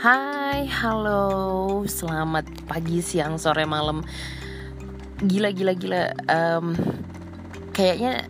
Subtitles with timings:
[0.00, 4.00] Hai, halo, selamat pagi, siang, sore, malam.
[5.20, 6.16] Gila, gila, gila.
[6.24, 6.72] Um,
[7.76, 8.24] kayaknya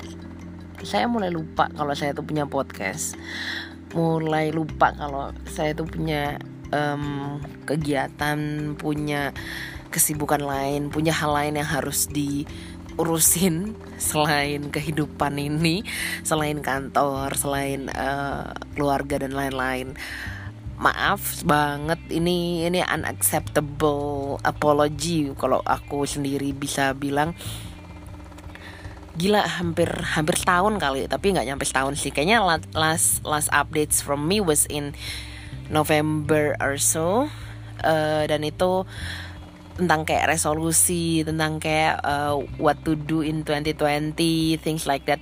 [0.83, 3.15] saya mulai lupa kalau saya tuh punya podcast.
[3.95, 6.43] Mulai lupa kalau saya tuh punya
[6.75, 7.39] um,
[7.71, 9.31] kegiatan, punya
[9.95, 15.87] kesibukan lain, punya hal lain yang harus diurusin selain kehidupan ini,
[16.27, 19.95] selain kantor, selain uh, keluarga dan lain-lain
[20.81, 27.37] maaf banget ini ini unacceptable apology kalau aku sendiri bisa bilang.
[29.21, 32.09] Gila hampir hampir setahun kali tapi nggak nyampe setahun sih.
[32.09, 32.41] Kayaknya
[32.73, 34.97] last last updates from me was in
[35.69, 37.29] November or so.
[37.85, 38.89] Uh, dan itu
[39.77, 44.17] tentang kayak resolusi tentang kayak uh, what to do in 2020
[44.65, 45.21] things like that.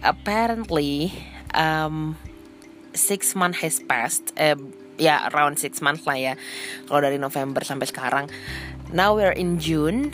[0.00, 1.12] Apparently
[1.52, 2.16] um,
[2.94, 4.56] six month has passed eh,
[5.00, 6.34] ya around six months lah ya.
[6.88, 8.24] Kalau dari November sampai sekarang.
[8.92, 10.12] Now we're in June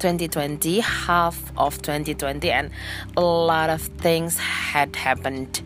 [0.00, 2.68] 2020 half of 2020 and
[3.16, 5.64] a lot of things had happened.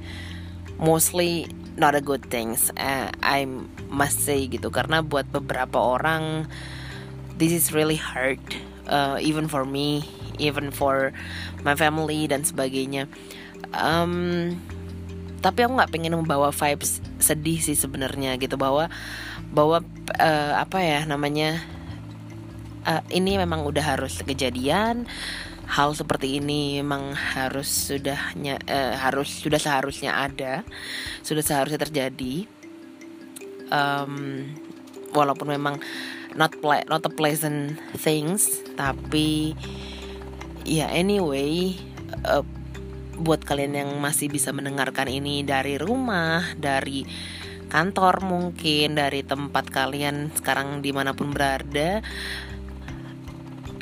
[0.79, 3.47] Mostly not a good things uh, I
[3.91, 4.71] must say gitu.
[4.71, 6.47] Karena buat beberapa orang
[7.35, 8.43] this is really hard
[8.87, 10.07] uh, even for me
[10.39, 11.15] even for
[11.63, 13.07] my family dan sebagainya.
[13.75, 14.55] Um,
[15.45, 18.57] tapi aku nggak pengen membawa vibes sedih sih sebenarnya gitu.
[18.57, 18.89] Bahwa
[19.53, 19.85] bahwa
[20.17, 21.61] uh, apa ya namanya
[22.89, 25.05] uh, ini memang udah harus kejadian.
[25.65, 30.65] Hal seperti ini memang harus sudahnya uh, harus sudah seharusnya ada.
[31.21, 32.49] Sudah seharusnya terjadi.
[33.69, 34.49] Um,
[35.13, 35.77] walaupun memang
[36.35, 39.55] not ple not a pleasant things tapi
[40.67, 41.79] ya yeah, anyway
[42.29, 42.45] uh,
[43.19, 47.07] buat kalian yang masih bisa mendengarkan ini dari rumah, dari
[47.71, 52.03] kantor mungkin, dari tempat kalian sekarang di mana pun berada,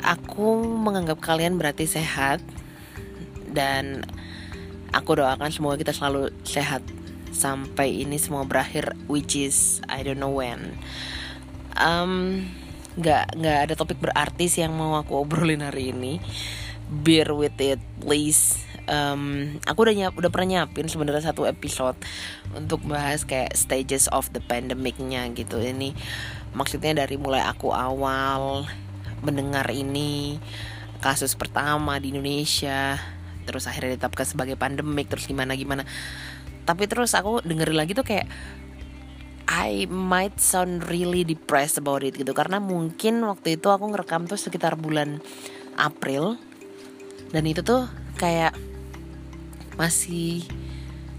[0.01, 2.41] aku menganggap kalian berarti sehat
[3.53, 4.05] dan
[4.93, 6.81] aku doakan semoga kita selalu sehat
[7.33, 10.77] sampai ini semua berakhir, which is I don't know when.
[11.73, 12.45] Um,
[12.93, 16.21] nggak nggak ada topik berarti sih yang mau aku obrolin hari ini.
[16.93, 21.95] Bear with it, please um, aku udah nyap udah pernah nyiapin sebenarnya satu episode
[22.55, 25.59] untuk bahas kayak stages of the pandemicnya gitu.
[25.59, 25.95] Ini
[26.55, 28.67] maksudnya dari mulai aku awal
[29.23, 30.37] mendengar ini
[30.99, 32.99] kasus pertama di Indonesia
[33.43, 35.83] terus akhirnya ditetapkan sebagai pandemik terus gimana gimana.
[36.63, 38.27] Tapi terus aku dengerin lagi tuh kayak
[39.43, 42.31] I might sound really depressed about it gitu.
[42.31, 45.19] Karena mungkin waktu itu aku ngerekam tuh sekitar bulan
[45.75, 46.39] April.
[47.35, 48.55] Dan itu tuh kayak
[49.75, 50.45] masih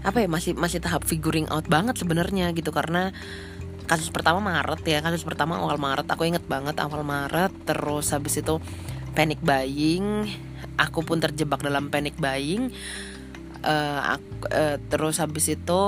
[0.05, 2.69] apa ya masih masih tahap figuring out banget sebenarnya gitu.
[2.69, 3.11] Karena
[3.85, 6.09] kasus pertama Maret ya kasus pertama awal Maret.
[6.09, 8.61] Aku inget banget awal Maret terus habis itu
[9.13, 10.29] panic buying.
[10.75, 12.73] Aku pun terjebak dalam panic buying.
[13.65, 15.81] Uh, aku, uh, terus habis itu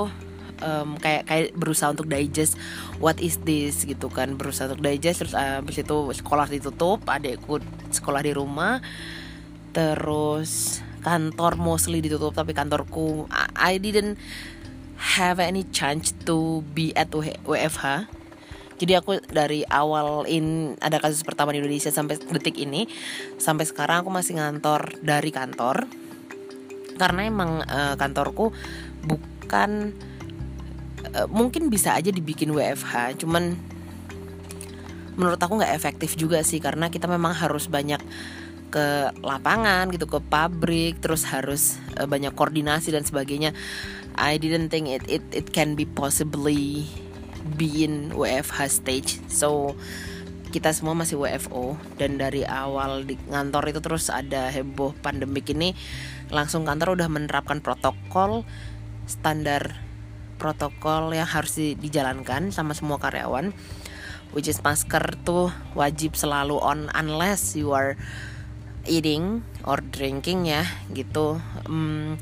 [0.62, 2.58] um, kayak kayak berusaha untuk digest
[2.98, 4.34] what is this gitu kan.
[4.34, 7.62] Berusaha untuk digest terus habis itu sekolah ditutup adekku
[7.94, 8.82] sekolah di rumah.
[9.70, 13.24] Terus kantor mostly ditutup tapi kantorku
[13.56, 14.20] I didn't
[15.16, 18.18] have any chance to be at WFH
[18.78, 22.86] jadi aku dari awal in ada kasus pertama di Indonesia sampai detik ini
[23.34, 25.90] sampai sekarang aku masih ngantor dari kantor.
[26.94, 28.54] Karena emang uh, kantorku
[29.02, 29.90] bukan
[31.10, 33.58] uh, mungkin bisa aja dibikin WFH cuman
[35.18, 37.98] menurut aku nggak efektif juga sih karena kita memang harus banyak
[38.68, 43.56] ke lapangan gitu ke pabrik terus harus uh, banyak koordinasi dan sebagainya.
[44.18, 46.84] I didn't think it it it can be possibly
[47.56, 49.10] be in WFH stage.
[49.30, 49.78] So
[50.48, 55.76] kita semua masih WFO dan dari awal di kantor itu terus ada heboh pandemik ini.
[56.28, 58.44] Langsung kantor udah menerapkan protokol
[59.08, 59.80] standar
[60.38, 63.50] protokol yang harus di, dijalankan sama semua karyawan
[64.32, 67.96] which is masker tuh wajib selalu on unless you are
[68.88, 71.38] eating or drinking ya gitu.
[71.68, 72.16] Um,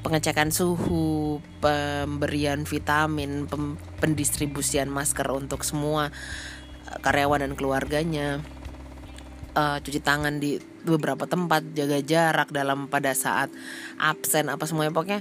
[0.00, 6.08] pengecekan suhu pemberian vitamin pem, pendistribusian masker untuk semua
[6.88, 8.40] eh, karyawan dan keluarganya.
[9.50, 13.50] Uh, cuci tangan di beberapa tempat jaga jarak dalam pada saat
[13.98, 14.94] absen apa semuanya.
[14.94, 15.20] Pokoknya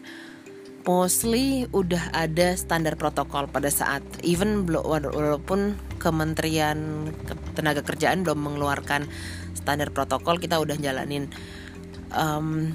[0.86, 7.12] mostly udah ada standar protokol pada saat even walaupun Kementerian
[7.54, 9.10] Tenaga Kerjaan belum mengeluarkan
[9.56, 11.30] standar protokol kita udah jalanin
[12.14, 12.74] um,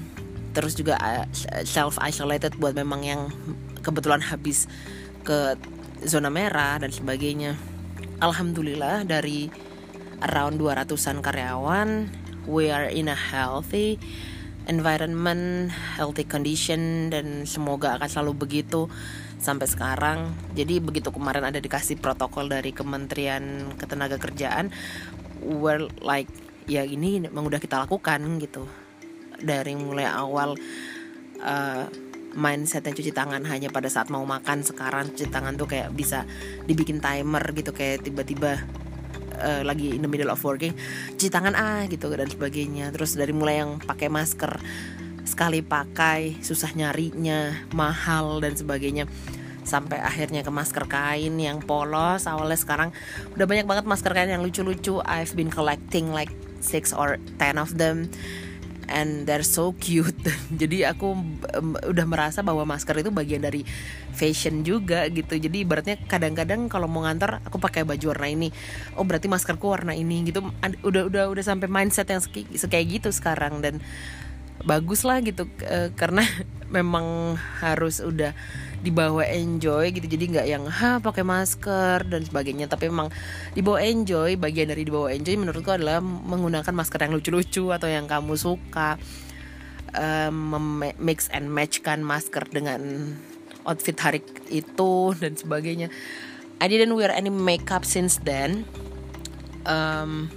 [0.55, 1.27] terus juga uh,
[1.67, 3.21] self isolated buat memang yang
[3.83, 4.71] kebetulan habis
[5.27, 5.59] ke
[6.05, 7.59] zona merah dan sebagainya
[8.23, 9.51] alhamdulillah dari
[10.23, 12.07] around 200-an karyawan
[12.47, 13.99] we are in a healthy
[14.65, 18.89] environment, healthy condition dan semoga akan selalu begitu
[19.37, 20.33] sampai sekarang.
[20.57, 24.73] Jadi begitu kemarin ada dikasih protokol dari Kementerian Ketenagakerjaan,
[25.41, 26.29] we're like
[26.65, 28.65] ya ini memang udah kita lakukan gitu.
[29.35, 30.55] Dari mulai awal
[31.43, 31.85] uh,
[32.35, 36.27] mindsetnya cuci tangan hanya pada saat mau makan sekarang cuci tangan tuh kayak bisa
[36.67, 38.59] dibikin timer gitu kayak tiba-tiba
[39.39, 40.75] uh, lagi in the middle of working
[41.15, 42.91] cuci tangan ah gitu dan sebagainya.
[42.91, 44.59] Terus dari mulai yang pakai masker
[45.25, 49.07] sekali pakai susah nyarinya mahal dan sebagainya.
[49.65, 52.93] Sampai akhirnya ke masker kain yang polos awalnya sekarang
[53.33, 55.01] udah banyak banget masker kain yang lucu-lucu.
[55.01, 56.29] I've been collecting like
[56.65, 58.09] six or ten of them.
[58.85, 60.13] And they're so cute.
[60.61, 61.17] Jadi aku
[61.57, 63.65] um, udah merasa bahwa masker itu bagian dari
[64.13, 65.41] fashion juga gitu.
[65.41, 68.53] Jadi ibaratnya kadang-kadang kalau mau ngantor aku pakai baju warna ini.
[68.93, 70.45] Oh berarti maskerku warna ini gitu.
[70.85, 72.21] Udah udah udah sampai mindset yang
[72.69, 73.57] kayak gitu sekarang.
[73.57, 73.81] Dan
[74.65, 76.25] bagus lah gitu uh, karena
[76.75, 78.33] memang harus udah
[78.81, 80.05] dibawa enjoy gitu.
[80.05, 82.69] Jadi nggak yang ha pakai masker dan sebagainya.
[82.69, 83.13] Tapi memang
[83.53, 88.35] dibawa enjoy bagian dari dibawa enjoy menurutku adalah menggunakan masker yang lucu-lucu atau yang kamu
[88.35, 88.97] suka.
[89.95, 93.15] Um, mix and match kan masker dengan
[93.63, 94.19] outfit hari
[94.51, 95.87] itu dan sebagainya.
[96.59, 98.67] I didn't wear any makeup since then.
[99.63, 100.27] Um,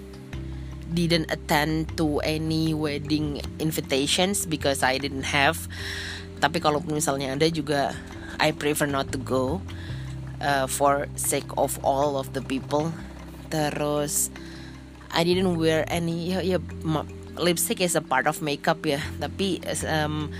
[0.94, 5.68] didn't attend to any wedding invitations because I didn't have
[6.38, 7.94] tapi kalau misalnya ada juga
[8.38, 9.58] I prefer not to go
[10.38, 12.94] uh, for sake of all of the people.
[13.50, 14.30] Terus
[15.10, 16.58] I didn't wear any ya, ya
[17.38, 19.02] lipstick is a part of makeup ya.
[19.18, 19.58] Tapi
[19.90, 20.30] um,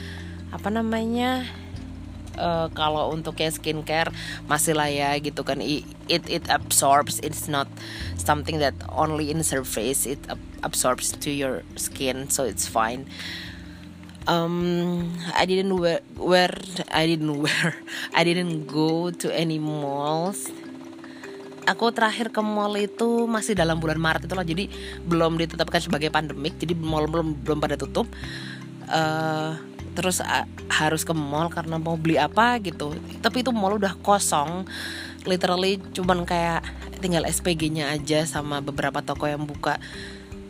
[0.55, 1.43] apa namanya?
[2.39, 4.15] Uh, kalau untuk kayak skincare
[4.47, 5.59] masih lah ya gitu kan.
[5.59, 7.67] It it absorbs it's not
[8.15, 10.23] something that only in surface it
[10.63, 13.11] absorbs to your skin so it's fine.
[14.29, 16.53] Um I didn't wear, wear
[16.95, 17.75] I didn't wear
[18.15, 20.47] I didn't go to any malls.
[21.69, 24.73] Aku terakhir ke mall itu masih dalam bulan Maret itu lah jadi
[25.05, 28.09] belum ditetapkan sebagai pandemik jadi mall belum belum pada tutup.
[28.89, 29.68] Uh,
[29.99, 30.23] terus
[30.71, 32.95] harus ke mall karena mau beli apa gitu.
[33.19, 34.63] Tapi itu mall udah kosong.
[35.27, 36.63] Literally cuman kayak
[37.03, 39.83] tinggal SPG-nya aja sama beberapa toko yang buka.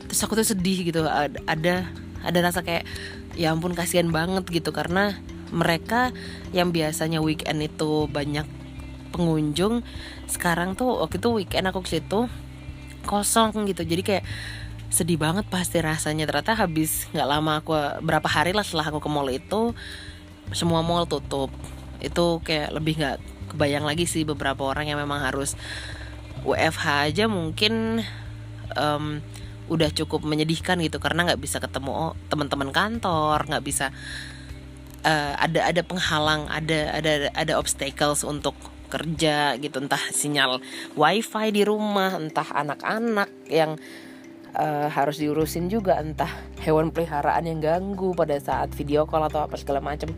[0.05, 1.09] Terus aku tuh sedih gitu.
[1.49, 1.89] Ada
[2.21, 2.85] ada rasa kayak
[3.41, 4.69] ya ampun kasihan banget gitu.
[4.69, 5.17] Karena
[5.49, 6.12] mereka
[6.53, 8.45] yang biasanya weekend itu banyak
[9.17, 9.81] pengunjung
[10.29, 12.29] sekarang tuh waktu itu weekend aku ke situ
[13.09, 13.81] kosong gitu.
[13.81, 14.25] Jadi kayak
[14.88, 16.25] sedih banget pasti rasanya.
[16.25, 17.73] Ternyata habis nggak lama aku
[18.05, 19.76] berapa hari lah setelah aku ke mall itu
[20.52, 21.52] semua mall tutup.
[22.00, 23.19] Itu kayak lebih nggak
[23.52, 25.56] kebayang lagi sih beberapa orang yang memang harus
[26.44, 28.05] WFH aja mungkin
[28.76, 29.20] um,
[29.69, 33.93] udah cukup menyedihkan gitu karena nggak bisa ketemu teman-teman kantor nggak bisa
[35.05, 38.56] uh, ada ada penghalang ada ada ada obstacles untuk
[38.88, 39.85] kerja gitu.
[39.85, 40.64] Entah sinyal
[40.96, 43.76] wifi di rumah entah anak-anak yang
[44.56, 46.31] uh, harus diurusin juga entah
[46.62, 50.12] hewan peliharaan yang ganggu pada saat video call atau apa segala macam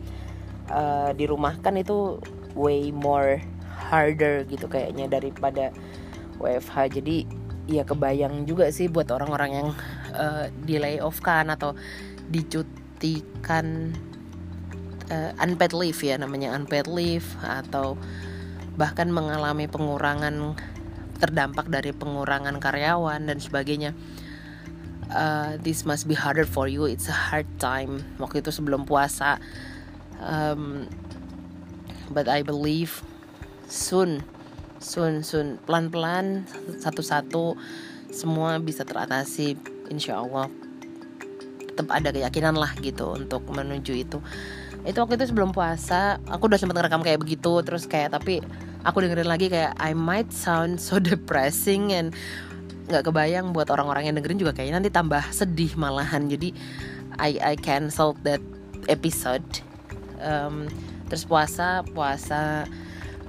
[0.71, 2.19] uh, di rumah kan itu
[2.55, 5.73] way more harder gitu kayaknya daripada
[6.39, 7.17] WFH jadi
[7.69, 9.69] ya kebayang juga sih buat orang-orang yang
[10.15, 11.77] uh, di layoff kan atau
[12.31, 13.95] dicutikan
[15.11, 17.99] uh, unpaid leave ya namanya unpaid leave atau
[18.79, 20.55] bahkan mengalami pengurangan
[21.21, 23.93] terdampak dari pengurangan karyawan dan sebagainya.
[25.11, 26.87] Uh, this must be harder for you.
[26.87, 27.99] It's a hard time.
[28.15, 29.43] Waktu itu sebelum puasa.
[30.23, 30.87] Um,
[32.11, 33.03] but I believe
[33.71, 34.23] soon
[34.81, 36.43] sun sun pelan pelan
[36.81, 37.55] satu satu
[38.11, 39.55] semua bisa teratasi
[39.87, 40.51] insya Allah
[41.71, 44.19] tetap ada keyakinan lah gitu untuk menuju itu
[44.83, 48.43] itu waktu itu sebelum puasa aku udah sempat ngerekam kayak begitu terus kayak tapi
[48.83, 52.11] aku dengerin lagi kayak I might sound so depressing and
[52.91, 56.27] nggak kebayang buat orang-orang yang dengerin juga kayaknya nanti tambah sedih malahan.
[56.27, 56.51] Jadi
[57.15, 58.43] I I cancel that
[58.91, 59.63] episode.
[60.21, 60.67] Um,
[61.07, 62.67] terus puasa puasa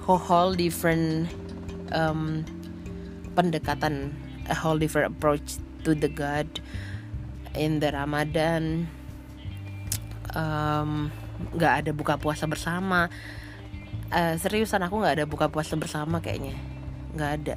[0.04, 1.30] whole different
[1.94, 2.42] um,
[3.32, 4.12] pendekatan
[4.50, 6.46] a whole different approach to the God
[7.54, 8.90] in the Ramadan.
[10.34, 11.14] Um,
[11.58, 13.06] ada buka puasa bersama.
[14.12, 16.58] Uh, seriusan aku nggak ada buka puasa bersama kayaknya.
[17.16, 17.54] Nggak ada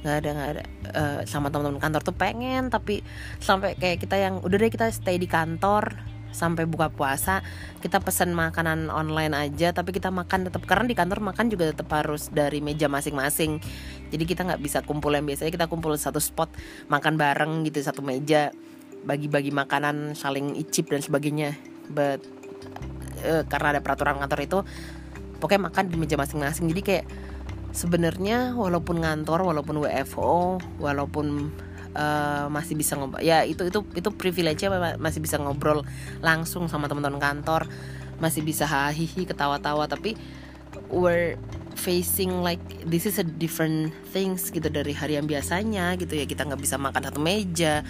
[0.00, 0.64] nggak ada nggak ada.
[0.90, 3.04] Uh, sama teman-teman kantor tuh pengen tapi
[3.38, 5.92] sampai kayak kita yang udah deh kita stay di kantor
[6.30, 7.42] sampai buka puasa
[7.82, 11.90] kita pesan makanan online aja tapi kita makan tetap karena di kantor makan juga tetap
[11.90, 13.58] harus dari meja masing-masing.
[14.10, 16.50] Jadi kita nggak bisa kumpul yang biasanya kita kumpul satu spot
[16.88, 18.54] makan bareng gitu satu meja
[19.04, 21.56] bagi-bagi makanan saling icip dan sebagainya.
[21.90, 22.22] But
[23.26, 24.58] uh, karena ada peraturan kantor itu
[25.40, 26.68] pokoknya makan di meja masing-masing.
[26.70, 27.04] Jadi kayak
[27.70, 31.54] sebenarnya walaupun ngantor walaupun WFO walaupun
[31.94, 34.66] uh, masih bisa ngobrol ya itu itu itu privilege
[34.98, 35.86] masih bisa ngobrol
[36.18, 37.70] langsung sama teman-teman kantor
[38.20, 40.18] masih bisa hahihi ketawa-tawa tapi
[40.90, 41.38] we're
[41.78, 46.28] facing like this is a different things gitu dari hari yang biasanya gitu ya.
[46.28, 47.80] Kita nggak bisa makan satu meja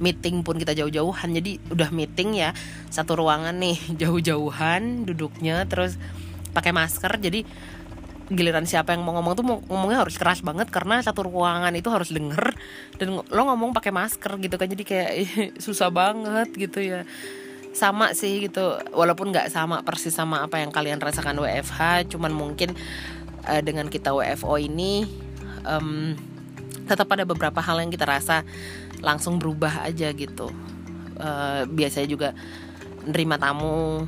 [0.00, 1.36] meeting pun kita jauh-jauhan.
[1.36, 2.56] Jadi udah meeting ya
[2.88, 6.00] satu ruangan nih jauh-jauhan duduknya terus
[6.56, 7.20] pakai masker.
[7.20, 7.44] Jadi
[8.26, 12.10] giliran siapa yang mau ngomong tuh ngomongnya harus keras banget karena satu ruangan itu harus
[12.10, 12.58] denger
[12.98, 15.10] dan lo ngomong pakai masker gitu kan jadi kayak
[15.64, 17.00] susah banget gitu ya.
[17.76, 22.72] Sama sih gitu walaupun nggak sama persis sama apa yang kalian rasakan WFH cuman mungkin
[23.44, 25.04] uh, dengan kita WFO ini
[25.68, 26.16] um,
[26.88, 28.42] tetap ada beberapa hal yang kita rasa
[29.04, 30.48] langsung berubah aja gitu.
[31.16, 32.28] Uh, biasanya juga
[33.06, 34.04] nerima tamu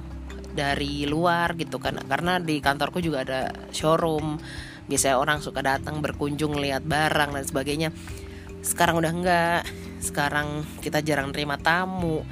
[0.58, 1.94] dari luar gitu kan.
[2.02, 4.42] Karena di kantorku juga ada showroom.
[4.90, 7.88] Biasanya orang suka datang berkunjung lihat barang dan sebagainya.
[8.66, 9.62] Sekarang udah enggak.
[10.02, 12.26] Sekarang kita jarang terima tamu.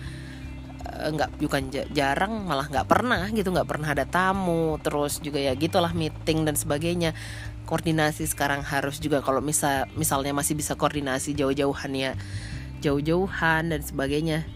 [0.86, 1.62] Enggak eh, bukan
[1.94, 3.54] jarang malah nggak pernah gitu.
[3.54, 4.82] Nggak pernah ada tamu.
[4.82, 7.14] Terus juga ya gitulah meeting dan sebagainya.
[7.66, 12.12] Koordinasi sekarang harus juga kalau misal misalnya masih bisa koordinasi jauh-jauhan ya.
[12.82, 14.48] Jauh-jauhan dan sebagainya.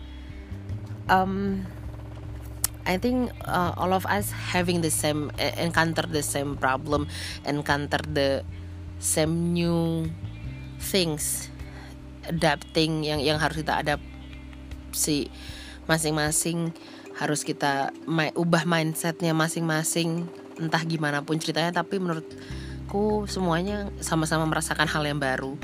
[1.11, 1.67] Um,
[2.91, 7.07] I think uh, all of us having the same encounter the same problem,
[7.47, 8.43] encounter the
[8.99, 10.11] same new
[10.83, 11.55] things,
[12.27, 15.31] adapting yang yang harus kita adapsi
[15.87, 16.75] masing-masing
[17.15, 20.27] harus kita ma ubah mindsetnya masing-masing
[20.59, 21.71] entah gimana pun ceritanya.
[21.71, 25.55] Tapi menurutku semuanya sama-sama merasakan hal yang baru.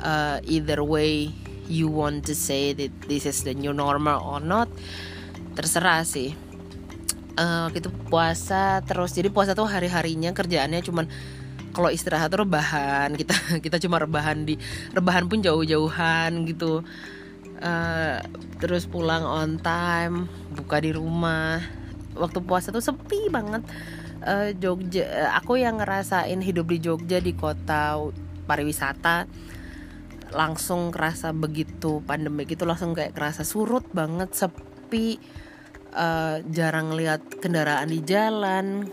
[0.00, 1.28] Uh, either way
[1.68, 4.72] you want to say that this is the new normal or not
[5.54, 6.34] terserah sih.
[7.38, 9.16] Uh, gitu puasa terus.
[9.16, 11.06] Jadi puasa tuh hari harinya kerjaannya cuman
[11.70, 13.14] kalau istirahat tuh rebahan.
[13.14, 14.58] Kita kita cuma rebahan di
[14.92, 16.82] rebahan pun jauh-jauhan gitu.
[17.60, 18.16] Uh,
[18.56, 21.60] terus pulang on time buka di rumah.
[22.16, 23.64] Waktu puasa tuh sepi banget.
[24.20, 27.96] Uh, Jogja aku yang ngerasain hidup di Jogja di kota
[28.44, 29.24] pariwisata
[30.34, 35.18] langsung kerasa begitu pandemi itu langsung kayak kerasa surut banget sepi
[35.94, 38.88] uh, jarang lihat kendaraan di jalan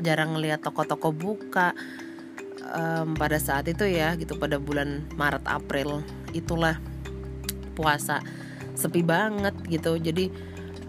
[0.00, 1.76] jarang lihat toko-toko buka.
[2.70, 6.78] Um, pada saat itu ya gitu pada bulan Maret April itulah
[7.74, 8.22] puasa.
[8.78, 9.98] Sepi banget gitu.
[9.98, 10.30] Jadi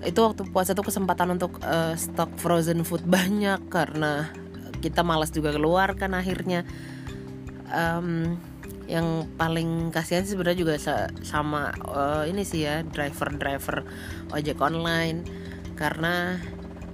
[0.01, 4.29] itu waktu puasa tuh kesempatan untuk uh, stok frozen food banyak karena
[4.81, 6.65] kita malas juga keluar kan akhirnya.
[7.71, 8.37] Um,
[8.91, 10.75] yang paling kasihan sih sebenarnya juga
[11.23, 13.87] sama uh, ini sih ya driver-driver
[14.35, 15.23] ojek online.
[15.79, 16.35] Karena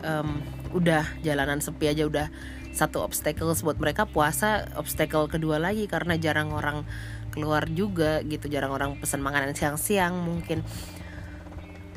[0.05, 0.37] um,
[0.77, 2.29] udah jalanan sepi aja udah
[2.69, 6.85] satu obstacle buat mereka puasa obstacle kedua lagi karena jarang orang
[7.33, 10.61] keluar juga gitu jarang orang pesan makanan siang-siang mungkin.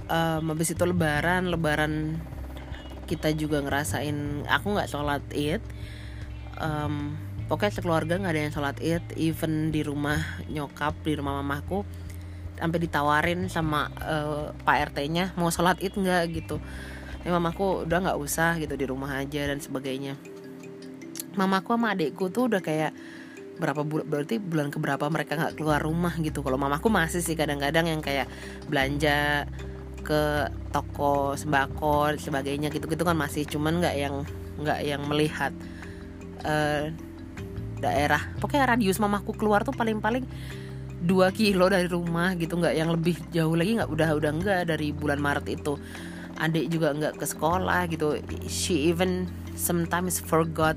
[0.08, 2.18] Um, habis itu lebaran lebaran
[3.04, 5.60] kita juga ngerasain aku nggak sholat id.
[6.56, 11.82] Um, pokoknya sekeluarga nggak ada yang sholat id even di rumah nyokap di rumah mamaku
[12.54, 16.22] sampai ditawarin sama uh, pak rt-nya mau sholat id nggak?
[16.30, 16.62] gitu.
[17.26, 20.14] Ya mamaku udah nggak usah gitu di rumah aja dan sebagainya.
[21.34, 22.94] Mamaku sama adikku tuh udah kayak
[23.60, 26.44] berapa bulan berarti bulan keberapa mereka nggak keluar rumah gitu.
[26.46, 28.30] Kalau mamaku masih sih kadang-kadang yang kayak
[28.70, 29.48] belanja
[30.00, 33.44] ke toko sembako dan sebagainya gitu gitu kan masih.
[33.44, 34.24] Cuman nggak yang
[34.60, 35.52] nggak yang melihat
[36.44, 36.88] uh,
[37.80, 38.20] daerah.
[38.38, 40.24] Pokoknya radius mamaku keluar tuh paling-paling
[41.00, 44.92] dua kilo dari rumah gitu nggak yang lebih jauh lagi nggak udah udah nggak dari
[44.92, 45.80] bulan Maret itu.
[46.40, 48.20] Adik juga nggak ke sekolah gitu.
[48.48, 50.76] She even sometimes forgot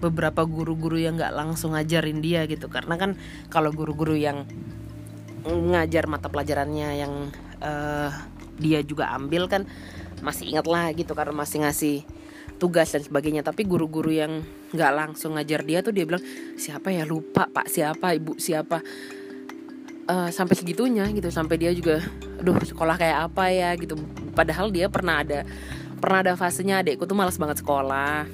[0.00, 2.72] beberapa guru-guru yang nggak langsung ngajarin dia gitu.
[2.72, 3.16] Karena kan
[3.52, 4.48] kalau guru-guru yang
[5.44, 7.12] ngajar mata pelajarannya yang
[7.64, 8.12] uh,
[8.60, 9.64] dia juga ambil kan
[10.20, 11.96] masih ingat lah gitu karena masih ngasih
[12.60, 13.40] tugas dan sebagainya.
[13.40, 14.44] Tapi guru-guru yang
[14.76, 16.20] nggak langsung ngajar dia tuh dia bilang
[16.60, 17.08] siapa ya?
[17.08, 17.66] Lupa pak.
[17.72, 18.12] Siapa?
[18.12, 18.84] Ibu siapa?
[20.04, 21.32] Uh, sampai segitunya gitu.
[21.32, 22.04] Sampai dia juga
[22.36, 23.72] aduh sekolah kayak apa ya?
[23.80, 23.96] Gitu.
[24.36, 25.48] Padahal dia pernah ada
[25.96, 26.84] pernah ada fasenya.
[26.84, 28.28] Adekku tuh malas banget sekolah.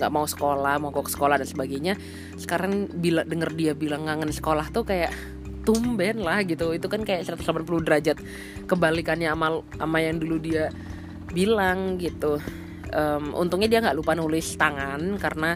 [0.00, 1.94] Nggak mau sekolah mau ke sekolah dan sebagainya.
[2.40, 5.12] Sekarang bila denger dia bilang ngangen sekolah tuh kayak
[5.68, 6.72] tumben lah gitu.
[6.72, 8.16] Itu kan kayak 180 derajat
[8.64, 10.72] kebalikannya sama sama yang dulu dia
[11.36, 12.38] bilang gitu
[12.96, 15.54] um, untungnya dia nggak lupa nulis tangan karena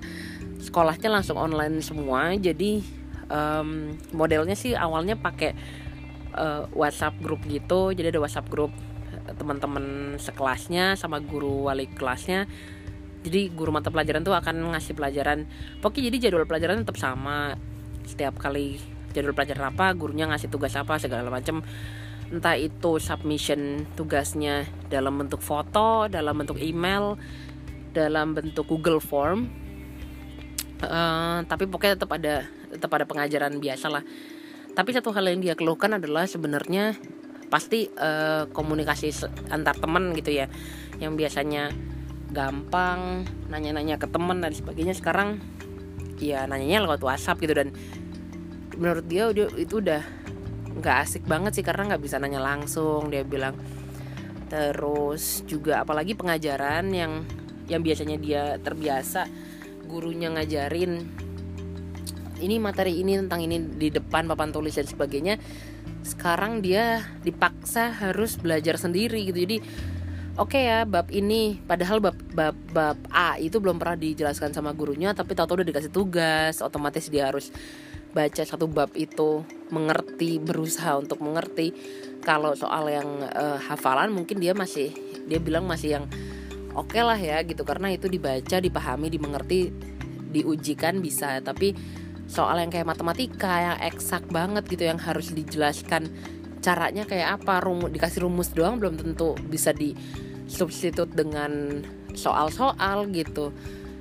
[0.61, 2.37] sekolahnya langsung online semua.
[2.37, 2.85] Jadi
[3.33, 5.57] um, modelnya sih awalnya pakai
[6.37, 7.97] uh, WhatsApp grup gitu.
[7.97, 8.71] Jadi ada WhatsApp grup
[9.31, 12.45] teman-teman sekelasnya sama guru wali kelasnya.
[13.21, 15.45] Jadi guru mata pelajaran tuh akan ngasih pelajaran.
[15.85, 17.57] Pokoknya jadi jadwal pelajaran tetap sama.
[18.05, 18.81] Setiap kali
[19.13, 21.63] jadwal pelajaran apa gurunya ngasih tugas apa segala macam
[22.31, 27.19] entah itu submission tugasnya dalam bentuk foto dalam bentuk email
[27.91, 29.51] dalam bentuk Google Form.
[30.81, 34.03] Uh, tapi pokoknya tetap ada tetap ada pengajaran biasa lah.
[34.71, 36.95] Tapi satu hal yang dia keluhkan adalah sebenarnya
[37.51, 39.11] pasti uh, komunikasi
[39.51, 40.47] antar teman gitu ya.
[41.03, 41.75] Yang biasanya
[42.31, 44.95] gampang nanya-nanya ke teman dan sebagainya.
[44.95, 45.43] Sekarang
[46.23, 47.75] ya nanyanya lewat WhatsApp gitu dan
[48.79, 50.20] menurut dia itu udah
[50.79, 53.59] nggak asik banget sih karena nggak bisa nanya langsung dia bilang.
[54.51, 57.27] Terus juga apalagi pengajaran yang
[57.71, 59.27] yang biasanya dia terbiasa
[59.87, 61.07] gurunya ngajarin.
[62.41, 65.37] Ini materi ini tentang ini di depan papan tulis dan sebagainya.
[66.01, 69.45] Sekarang dia dipaksa harus belajar sendiri gitu.
[69.45, 69.57] Jadi
[70.41, 74.73] oke okay ya bab ini padahal bab bab bab A itu belum pernah dijelaskan sama
[74.73, 77.53] gurunya tapi tahu-tahu udah dikasih tugas otomatis dia harus
[78.11, 81.73] baca satu bab itu mengerti berusaha untuk mengerti.
[82.21, 84.93] Kalau soal yang uh, hafalan mungkin dia masih
[85.25, 86.05] dia bilang masih yang
[86.75, 87.63] oke okay lah ya gitu.
[87.63, 89.71] Karena itu dibaca dipahami dimengerti
[90.31, 91.39] diujikan bisa.
[91.41, 91.73] Tapi
[92.31, 96.07] soal yang kayak matematika yang eksak banget gitu yang harus dijelaskan
[96.61, 99.97] caranya kayak apa rumus dikasih rumus doang belum tentu bisa di
[100.45, 103.51] substitut dengan soal-soal gitu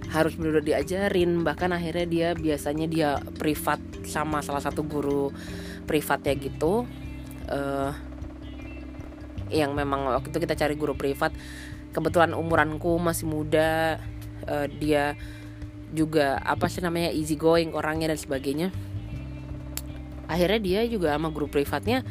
[0.09, 1.45] harus benar diajarin.
[1.45, 5.29] Bahkan akhirnya dia biasanya dia privat sama salah satu guru
[5.85, 6.89] privatnya gitu.
[7.49, 7.93] Uh,
[9.49, 11.33] yang memang waktu itu kita cari guru privat.
[11.93, 14.01] Kebetulan umuranku masih muda.
[14.45, 15.13] Uh, dia
[15.89, 18.69] juga apa sih namanya easy going orangnya dan sebagainya.
[20.29, 22.05] Akhirnya dia juga sama guru privatnya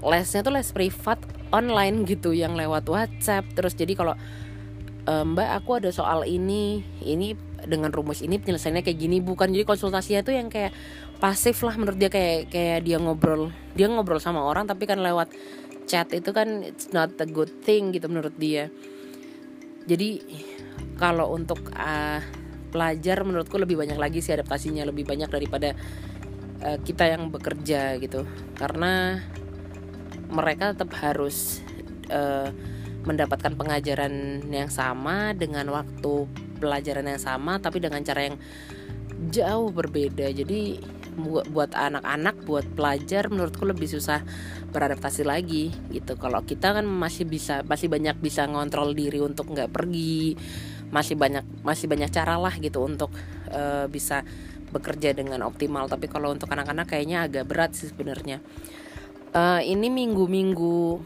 [0.00, 1.20] lesnya tuh les privat
[1.52, 3.44] online gitu yang lewat WhatsApp.
[3.52, 4.14] Terus jadi kalau
[5.10, 6.86] e, Mbak aku ada soal ini.
[7.02, 7.34] Ini
[7.66, 9.18] dengan rumus ini penyelesaiannya kayak gini.
[9.18, 10.70] Bukan jadi konsultasinya tuh yang kayak
[11.18, 15.28] pasif lah menurut dia kayak kayak dia ngobrol dia ngobrol sama orang tapi kan lewat
[15.84, 18.70] chat itu kan it's not a good thing gitu menurut dia.
[19.84, 20.22] Jadi
[20.96, 22.20] kalau untuk uh,
[22.70, 25.74] pelajar menurutku lebih banyak lagi sih adaptasinya lebih banyak daripada
[26.62, 28.22] uh, kita yang bekerja gitu.
[28.54, 29.18] Karena
[30.30, 31.58] mereka tetap harus
[32.08, 32.54] uh,
[33.04, 36.28] mendapatkan pengajaran yang sama dengan waktu
[36.60, 38.36] pelajaran yang sama tapi dengan cara yang
[39.32, 40.28] jauh berbeda.
[40.32, 40.80] Jadi
[41.50, 44.24] buat anak-anak buat pelajar menurutku lebih susah
[44.70, 46.16] beradaptasi lagi gitu.
[46.16, 50.38] Kalau kita kan masih bisa masih banyak bisa ngontrol diri untuk nggak pergi
[50.90, 53.14] masih banyak masih banyak cara lah gitu untuk
[53.50, 54.22] uh, bisa
[54.70, 55.90] bekerja dengan optimal.
[55.90, 58.38] Tapi kalau untuk anak-anak kayaknya agak berat sih sebenarnya.
[59.30, 60.98] Uh, ini minggu-minggu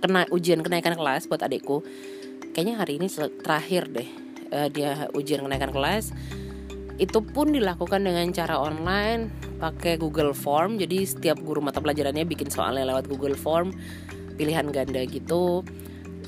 [0.00, 1.84] kena ujian kenaikan kelas buat adikku.
[2.50, 3.06] Kayaknya hari ini
[3.44, 4.08] terakhir deh
[4.50, 6.10] uh, dia ujian kenaikan kelas.
[7.00, 10.76] Itu pun dilakukan dengan cara online pakai Google Form.
[10.76, 13.72] Jadi setiap guru mata pelajarannya bikin soalnya lewat Google Form
[14.36, 15.64] pilihan ganda gitu.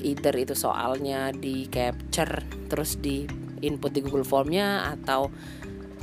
[0.01, 3.25] Either itu soalnya di capture terus di
[3.63, 5.29] input di Google Formnya atau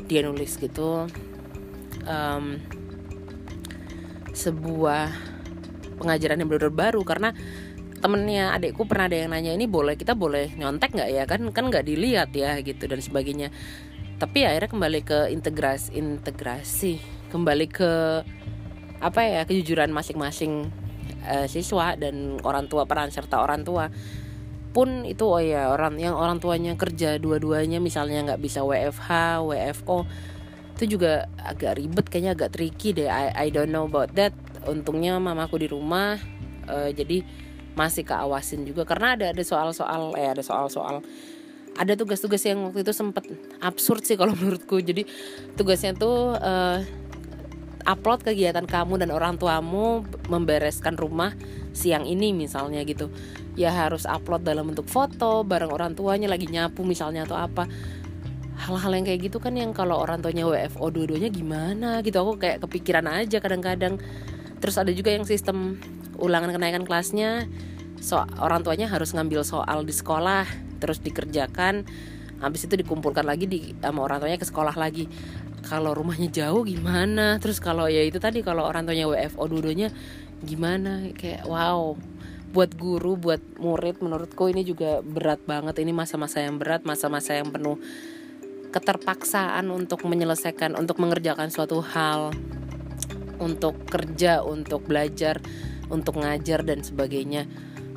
[0.07, 1.07] dia nulis gitu.
[2.07, 2.59] Um,
[4.31, 5.11] sebuah
[6.01, 7.37] pengajaran yang benar-benar baru karena
[8.01, 11.23] temennya adikku pernah ada yang nanya ini boleh kita boleh nyontek nggak ya?
[11.29, 13.53] Kan kan nggak dilihat ya gitu dan sebagainya.
[14.17, 17.93] Tapi akhirnya kembali ke integrasi integrasi kembali ke
[19.01, 20.69] apa ya kejujuran masing-masing
[21.25, 23.93] uh, siswa dan orang tua peran serta orang tua.
[24.71, 30.07] Pun itu oh ya orang yang orang tuanya kerja dua-duanya misalnya nggak bisa WFH WFO
[30.81, 33.11] itu juga agak ribet kayaknya agak tricky deh.
[33.11, 34.33] I, I don't know about that
[34.69, 36.19] untungnya mamaku di rumah
[36.69, 37.25] uh, jadi
[37.79, 38.85] masih keawasin juga.
[38.85, 41.01] Karena ada ada soal-soal eh ada soal-soal
[41.79, 43.25] ada tugas-tugas yang waktu itu sempet
[43.63, 44.81] absurd sih kalau menurutku.
[44.83, 45.07] Jadi
[45.55, 46.83] tugasnya tuh uh,
[47.89, 51.33] upload kegiatan kamu dan orang tuamu membereskan rumah
[51.73, 53.09] siang ini misalnya gitu.
[53.55, 57.65] Ya harus upload dalam bentuk foto bareng orang tuanya lagi nyapu misalnya atau apa.
[58.61, 62.21] Hal-hal yang kayak gitu kan yang kalau orang tuanya WFO dua-duanya gimana gitu?
[62.21, 63.97] Aku kayak kepikiran aja kadang-kadang
[64.61, 65.81] terus ada juga yang sistem
[66.21, 67.49] ulangan kenaikan kelasnya.
[68.01, 70.47] So orang tuanya harus ngambil soal di sekolah
[70.79, 71.85] terus dikerjakan.
[72.41, 75.09] Habis itu dikumpulkan lagi di sama orang tuanya ke sekolah lagi.
[75.61, 77.37] Kalau rumahnya jauh gimana?
[77.37, 79.93] Terus kalau ya itu tadi kalau orang tuanya WFO dua-duanya
[80.41, 81.05] gimana?
[81.13, 81.97] Kayak wow.
[82.51, 85.85] Buat guru buat murid menurutku ini juga berat banget.
[85.85, 87.77] Ini masa-masa yang berat masa-masa yang penuh
[88.73, 92.31] keterpaksaan untuk menyelesaikan untuk mengerjakan suatu hal
[93.41, 95.41] untuk kerja untuk belajar
[95.91, 97.49] untuk ngajar dan sebagainya.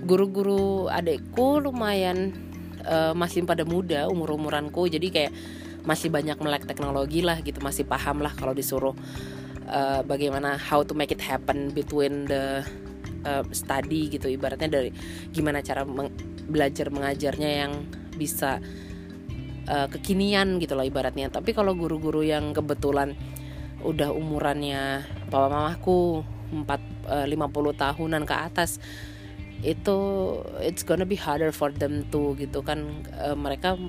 [0.04, 2.34] Guru-guru adekku lumayan
[2.84, 5.34] uh, masih pada muda umur umuranku jadi kayak
[5.84, 8.96] masih banyak melek teknologi lah gitu masih paham lah kalau disuruh
[9.68, 12.64] uh, bagaimana how to make it happen between the
[13.28, 14.32] uh, study gitu.
[14.32, 14.90] Ibaratnya dari
[15.32, 16.12] gimana cara meng
[16.44, 17.88] belajar mengajarnya yang
[18.20, 18.60] bisa
[19.68, 21.32] uh, kekinian gitu loh ibaratnya.
[21.32, 23.16] Tapi kalau guru-guru yang kebetulan
[23.84, 26.66] udah umurannya papa mamaku 4
[27.10, 28.80] uh, 50 tahunan ke atas
[29.64, 29.98] itu
[30.60, 33.80] it's gonna be harder for them too gitu kan uh, mereka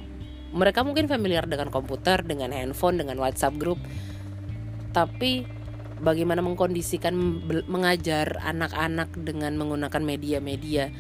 [0.54, 3.83] mereka mungkin familiar dengan komputer, dengan handphone, dengan WhatsApp group.
[4.94, 5.42] Tapi
[5.98, 7.14] bagaimana mengkondisikan
[7.66, 10.94] mengajar anak-anak dengan menggunakan media-media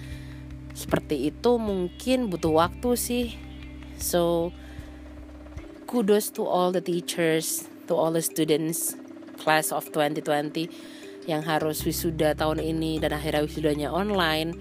[0.74, 3.26] seperti itu mungkin butuh waktu sih
[3.94, 4.50] so
[5.86, 8.96] kudos to all the teachers to all the students
[9.40, 10.68] class of 2020
[11.24, 14.52] yang harus wisuda tahun ini dan akhirnya wisudanya online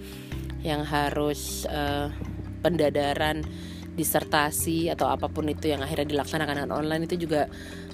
[0.64, 2.08] yang harus uh,
[2.64, 3.44] pendadaran
[3.94, 7.46] disertasi atau apa pun itu yang akhirnya dilaksanakan dengan online itu juga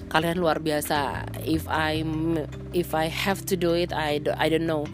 [0.09, 1.29] kalian luar biasa.
[1.45, 2.01] If I
[2.73, 4.87] if I have to do it I do, I don't know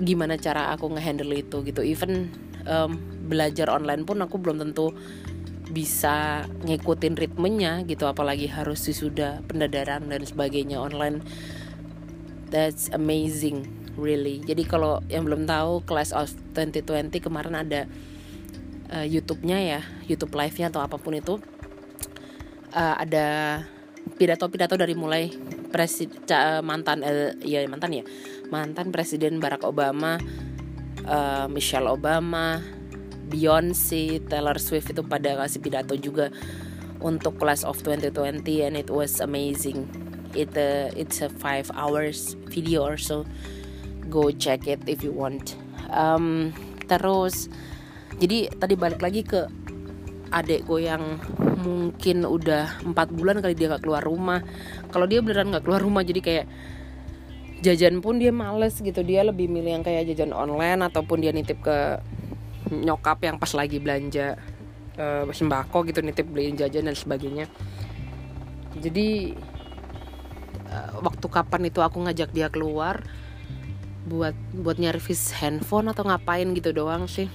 [0.00, 1.84] gimana cara aku ngehandle itu gitu.
[1.84, 2.32] Even
[2.66, 4.90] um, belajar online pun aku belum tentu
[5.68, 11.20] bisa ngikutin ritmenya gitu apalagi harus sudah pendadaran dan sebagainya online.
[12.48, 13.68] That's amazing
[14.00, 14.40] really.
[14.40, 17.84] Jadi kalau yang belum tahu class of 2020 kemarin ada
[18.94, 21.36] uh, YouTube-nya ya YouTube live-nya atau apa pun itu.
[22.68, 23.60] Uh, ada
[24.16, 25.32] pidato-pidato dari mulai
[25.68, 28.04] presiden mantan uh, ya mantan ya
[28.48, 30.16] mantan presiden Barack Obama
[31.04, 32.60] uh, Michelle Obama
[33.28, 36.32] Beyonce Taylor Swift itu pada kasih pidato juga
[36.98, 39.86] untuk Class of 2020 and it was amazing.
[40.34, 43.28] It uh, it's a five hours video or so.
[44.08, 45.54] Go check it if you want.
[45.92, 46.52] Um,
[46.88, 47.52] terus
[48.18, 49.46] jadi tadi balik lagi ke
[50.28, 51.16] adik gue yang
[51.64, 54.44] mungkin udah empat bulan kali dia gak keluar rumah.
[54.92, 56.46] Kalau dia beneran gak keluar rumah jadi kayak
[57.64, 59.00] jajan pun dia males gitu.
[59.00, 62.02] Dia lebih milih yang kayak jajan online ataupun dia nitip ke
[62.70, 64.38] nyokap yang pas lagi belanja
[64.98, 67.46] uh, sembako gitu nitip beliin jajan dan sebagainya.
[68.78, 69.34] Jadi
[70.68, 73.02] uh, waktu kapan itu aku ngajak dia keluar
[74.08, 77.28] buat buat nyervis handphone atau ngapain gitu doang sih.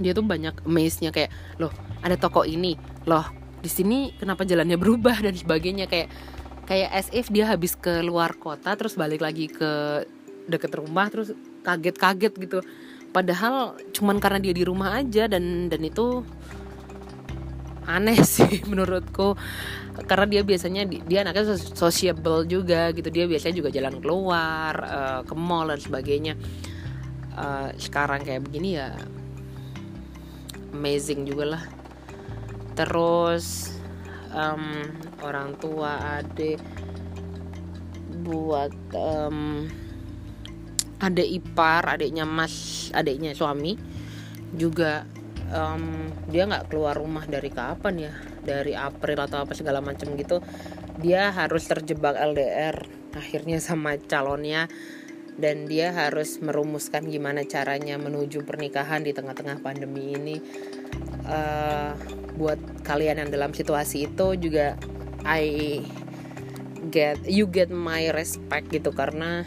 [0.00, 2.76] Dia tuh banyak amaze-nya kayak loh ada toko ini.
[3.08, 3.24] Loh
[3.62, 5.22] di sini kenapa jalannya berubah?
[5.22, 5.86] dan sebagainya.
[5.86, 6.10] Kayak
[6.66, 10.04] kayak as if dia habis ke luar kota terus balik lagi ke
[10.46, 12.58] deket rumah terus kaget-kaget gitu
[13.12, 16.24] padahal cuman karena dia di rumah aja dan dan itu
[17.86, 19.36] aneh sih menurutku.
[20.08, 23.12] Karena dia biasanya dia anaknya sociable juga gitu.
[23.12, 26.34] Dia biasanya juga jalan keluar uh, ke mall dan sebagainya.
[27.32, 28.96] Uh, sekarang kayak begini ya
[30.72, 31.64] amazing juga lah.
[32.72, 33.76] Terus
[34.32, 34.88] um,
[35.20, 36.58] orang tua adik
[38.24, 39.68] buat um,
[41.02, 43.74] adik ipar adiknya mas adiknya suami
[44.54, 45.02] juga
[45.52, 48.12] um, dia nggak keluar rumah dari kapan ya?
[48.42, 50.40] Dari April atau apa segala macam gitu.
[50.98, 52.76] Dia harus terjebak LDR
[53.12, 54.66] akhirnya sama calonnya
[55.36, 60.36] dan dia harus merumuskan gimana caranya menuju pernikahan di tengah-tengah pandemi ini.
[61.22, 61.94] Uh,
[62.34, 64.74] buat kalian yang dalam situasi itu juga
[65.22, 65.78] I
[66.90, 69.46] get you get my respect gitu karena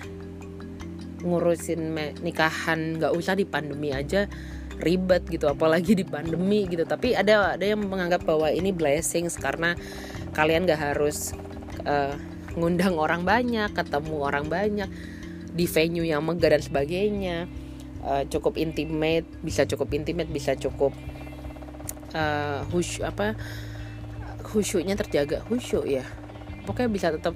[1.26, 4.30] ngurusin nikahan nggak usah di pandemi aja
[4.78, 6.86] ribet gitu apalagi di pandemi gitu.
[6.86, 9.74] Tapi ada ada yang menganggap bahwa ini blessings karena
[10.36, 11.34] kalian nggak harus
[11.88, 12.14] uh,
[12.56, 14.88] ngundang orang banyak ketemu orang banyak
[15.56, 17.50] di venue yang megah dan sebagainya.
[18.06, 20.94] Uh, cukup intimate bisa cukup intimate bisa cukup
[22.14, 23.34] uh, hush apa
[24.46, 25.42] khusyuknya terjaga.
[25.48, 26.06] Khusyuk ya.
[26.70, 27.34] Pokoknya bisa tetap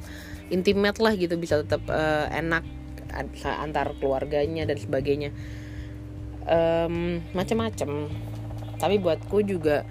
[0.50, 2.66] intimate lah gitu bisa tetap uh, enak
[3.44, 5.34] antar keluarganya dan sebagainya.
[6.50, 8.10] Um, macam-macam
[8.80, 9.84] tapi buatku juga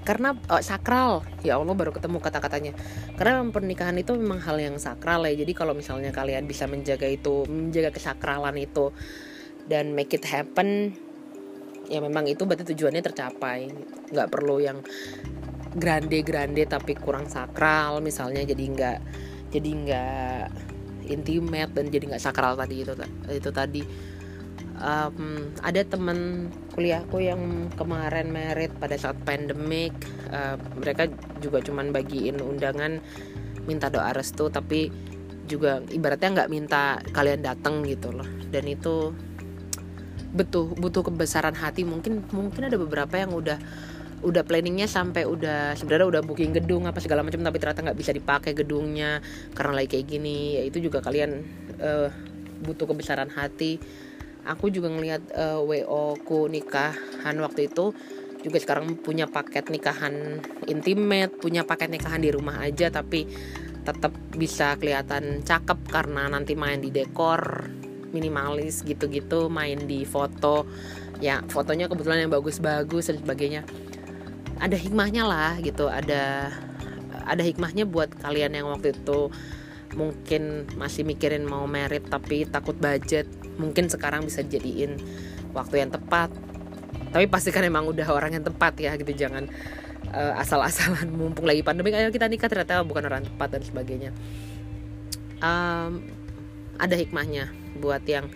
[0.00, 1.22] karena oh, sakral.
[1.44, 2.72] Ya Allah baru ketemu kata-katanya.
[3.14, 5.36] Karena pernikahan itu memang hal yang sakral ya.
[5.36, 8.90] Jadi kalau misalnya kalian bisa menjaga itu menjaga kesakralan itu
[9.68, 10.96] dan make it happen
[11.86, 13.70] ya memang itu berarti tujuannya tercapai.
[14.10, 14.80] Nggak perlu yang
[15.70, 18.42] grande grande tapi kurang sakral misalnya.
[18.42, 18.98] Jadi nggak
[19.52, 20.44] jadi nggak
[21.10, 22.92] intimate dan jadi nggak sakral tadi itu
[23.30, 23.82] itu tadi.
[24.80, 29.92] Um, ada teman kuliahku yang kemarin merit pada saat pandemik
[30.32, 31.04] uh, mereka
[31.44, 32.96] juga cuman bagiin undangan
[33.68, 34.88] minta doa restu tapi
[35.44, 38.24] juga ibaratnya nggak minta kalian datang gitu loh.
[38.48, 39.12] Dan itu
[40.32, 41.84] betul butuh kebesaran hati.
[41.84, 43.58] Mungkin mungkin ada beberapa yang udah
[44.20, 48.12] udah planningnya sampai udah sebenarnya udah booking gedung apa segala macam tapi ternyata nggak bisa
[48.12, 49.24] dipakai gedungnya
[49.56, 50.60] karena lagi kayak gini.
[50.60, 51.40] Ya itu juga kalian
[51.80, 52.08] uh,
[52.60, 53.80] butuh kebesaran hati.
[54.44, 57.92] Aku juga ngelihat uh, eh, wo ku nikahan waktu itu
[58.40, 63.28] juga sekarang punya paket nikahan intimate punya paket nikahan di rumah aja tapi
[63.84, 67.68] tetap bisa kelihatan cakep karena nanti main di dekor
[68.12, 70.68] minimalis gitu-gitu main di foto.
[71.20, 73.62] Ya fotonya kebetulan yang bagus-bagus dan sebagainya
[74.60, 76.52] ada hikmahnya lah gitu ada
[77.24, 79.32] ada hikmahnya buat kalian yang waktu itu
[79.94, 83.26] mungkin masih mikirin mau merit tapi takut budget
[83.58, 84.96] mungkin sekarang bisa jadiin
[85.52, 86.30] waktu yang tepat.
[87.10, 89.50] Tapi pastikan emang udah orang yang tepat ya gitu jangan
[90.14, 94.10] uh, asal-asalan mumpung lagi pandemi ayo kita nikah ternyata bukan orang tepat dan sebagainya.
[95.42, 96.06] Um,
[96.78, 97.50] ada hikmahnya
[97.82, 98.30] buat yang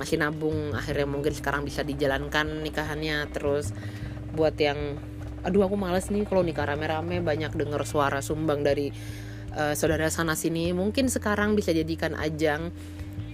[0.00, 3.26] masih nabung akhirnya mungkin sekarang bisa dijalankan nikahannya.
[3.34, 3.74] Terus
[4.32, 5.02] buat yang
[5.42, 8.90] aduh aku males nih kalau nikah rame-rame banyak denger suara sumbang dari
[9.56, 10.70] uh, saudara sana sini.
[10.70, 12.70] Mungkin sekarang bisa jadikan ajang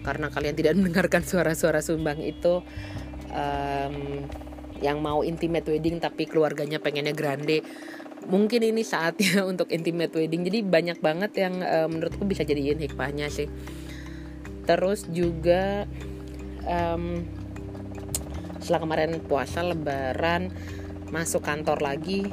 [0.03, 2.65] karena kalian tidak mendengarkan suara-suara sumbang itu
[3.33, 3.97] um,
[4.79, 7.61] yang mau intimate wedding tapi keluarganya pengennya grande.
[8.29, 10.45] Mungkin ini saatnya untuk intimate wedding.
[10.49, 13.49] Jadi banyak banget yang uh, menurutku bisa jadiin hikmahnya sih.
[14.69, 15.89] Terus juga
[16.69, 17.25] um,
[18.61, 20.53] setelah kemarin puasa lebaran
[21.11, 22.29] masuk kantor lagi.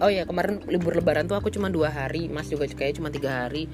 [0.00, 3.44] Oh ya kemarin libur lebaran tuh aku cuma dua hari mas juga kayak cuma tiga
[3.44, 3.68] hari.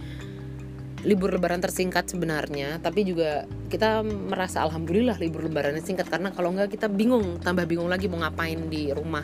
[1.06, 6.74] Libur lebaran tersingkat sebenarnya tapi juga kita merasa alhamdulillah libur lebarannya singkat karena kalau nggak
[6.74, 9.22] kita bingung tambah bingung lagi mau ngapain di rumah.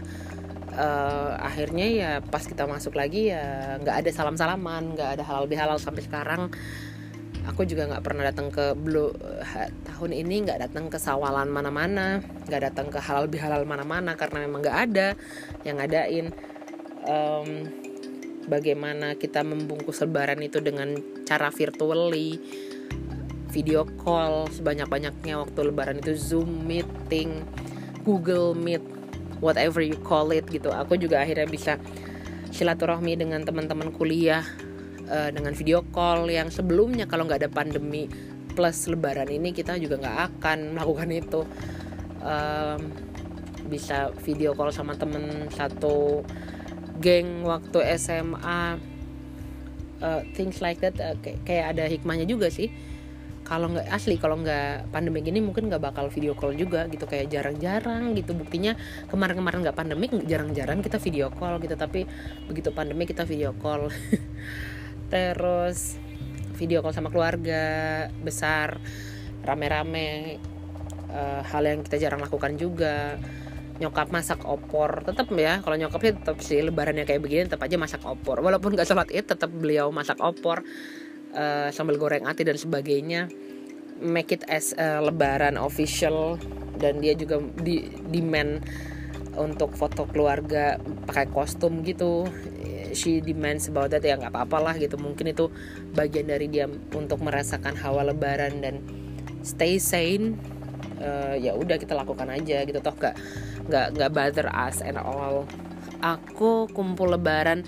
[0.73, 5.45] Uh, akhirnya ya pas kita masuk lagi ya nggak ada salam salaman nggak ada halal
[5.45, 6.49] bihalal sampai sekarang
[7.47, 9.11] aku juga nggak pernah datang ke blue
[9.87, 14.61] tahun ini nggak datang ke sawalan mana-mana nggak datang ke halal bihalal mana-mana karena memang
[14.63, 15.09] nggak ada
[15.67, 16.31] yang ngadain.
[17.03, 17.67] Um,
[18.47, 22.39] bagaimana kita membungkus lebaran itu dengan cara virtually
[23.53, 27.45] video call sebanyak-banyaknya waktu lebaran itu zoom meeting
[28.03, 28.83] google meet
[29.39, 30.71] whatever you call it gitu.
[30.73, 31.79] Aku juga akhirnya bisa
[32.51, 34.43] silaturahmi dengan teman-teman kuliah
[35.13, 38.09] uh, dengan video call yang sebelumnya kalau nggak ada pandemi
[38.57, 41.41] plus lebaran ini kita juga nggak akan melakukan itu.
[42.23, 43.13] Um,
[43.63, 46.27] bisa video call sama temen satu
[47.01, 48.77] geng waktu SMA
[50.03, 52.69] uh, eh, things like that uh, kayak ada hikmahnya juga sih.
[53.43, 57.27] Kalau nggak asli kalau nggak pandemi gini mungkin nggak bakal video call juga gitu kayak
[57.33, 58.39] jarang-jarang gitu.
[58.39, 58.79] Buktinya
[59.11, 61.75] kemarin-kemarin nggak pandemi jarang-jarang kita video call gitu.
[61.75, 62.07] Tapi
[62.47, 63.89] begitu pandemi kita video call
[65.13, 66.01] terus
[66.57, 68.81] video call sama keluarga besar
[69.45, 70.41] rame-rame
[71.13, 73.21] uh, hal yang kita jarang lakukan juga.
[73.77, 78.01] Nyokap masak opor tetap ya kalau nyokapnya tetap sih lebarannya kayak begini tetap aja masak
[78.09, 78.41] opor.
[78.41, 80.65] Walaupun gak sholat id tetap beliau masak opor
[81.37, 83.29] uh, sambal goreng ati dan sebagainya.
[84.03, 86.41] Make it as uh, lebaran official
[86.79, 88.65] dan dia juga di demand
[89.37, 90.77] untuk foto keluarga
[91.09, 92.29] pakai kostum gitu
[92.93, 94.97] she demands about that ya nggak apa-apa lah gitu.
[94.97, 95.49] Mungkin itu
[95.93, 98.81] bagian dari dia untuk merasakan hawa lebaran dan
[99.43, 100.39] stay sane
[101.03, 102.95] uh, ya udah kita lakukan aja gitu toh.
[102.97, 103.17] Gak
[103.69, 105.49] nggak nggak bother us and all.
[106.03, 107.63] Aku kumpul lebaran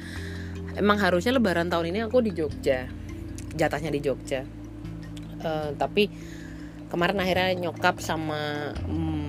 [0.75, 2.91] emang harusnya lebaran tahun ini aku di Jogja.
[3.55, 4.43] Jatahnya di Jogja.
[5.45, 6.09] Uh, tapi
[6.95, 8.71] kemarin akhirnya nyokap sama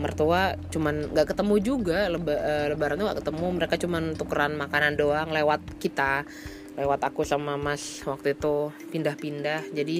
[0.05, 3.45] mertua cuman nggak ketemu juga leba, uh, lebaran tuh gak ketemu.
[3.57, 6.29] Mereka cuman tukeran makanan doang lewat kita
[6.77, 9.73] lewat aku sama mas waktu itu pindah-pindah.
[9.73, 9.97] Jadi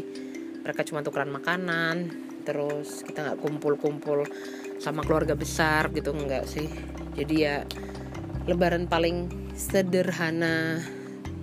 [0.61, 2.13] mereka cuma tukeran makanan
[2.45, 4.21] terus kita nggak kumpul-kumpul
[4.77, 6.69] sama keluarga besar gitu enggak sih.
[7.17, 7.65] Jadi ya
[8.45, 10.85] lebaran paling sederhana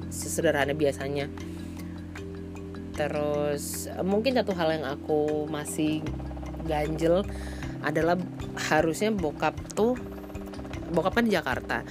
[0.06, 1.26] sesederhana biasanya
[2.92, 6.04] terus mungkin satu hal yang aku masih
[6.68, 7.24] ganjel
[7.82, 8.14] adalah
[8.70, 9.98] harusnya bokap tuh
[10.92, 11.82] bokap kan Jakarta.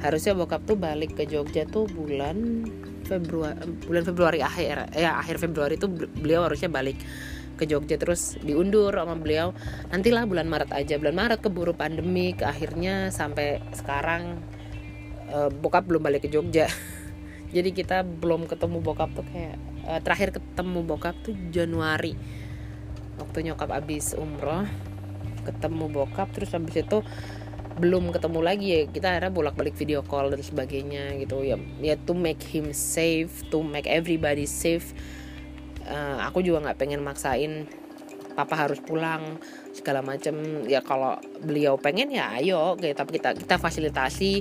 [0.00, 2.64] Harusnya bokap tuh balik ke Jogja tuh bulan
[3.04, 6.96] Februari bulan Februari akhir ya akhir Februari tuh beliau harusnya balik
[7.54, 9.52] ke Jogja terus diundur sama beliau.
[9.90, 10.94] Nantilah bulan Maret aja.
[10.98, 14.40] Bulan Maret keburu pandemi akhirnya sampai sekarang
[15.30, 16.66] uh, bokap belum balik ke Jogja.
[17.54, 22.16] Jadi kita belum ketemu bokap tuh kayak uh, terakhir ketemu bokap tuh Januari.
[23.20, 24.66] Waktu nyokap abis umroh
[25.44, 27.04] ketemu bokap terus habis itu
[27.78, 28.80] belum ketemu lagi ya.
[28.88, 31.42] Kita akhirnya bolak balik video call dan sebagainya gitu.
[31.44, 34.94] Ya ya to make him safe to make everybody safe.
[35.84, 37.68] Uh, aku juga nggak pengen maksain
[38.34, 39.38] papa harus pulang
[39.70, 42.94] segala macam ya kalau beliau pengen ya ayo gitu.
[42.94, 44.32] Tapi kita kita fasilitasi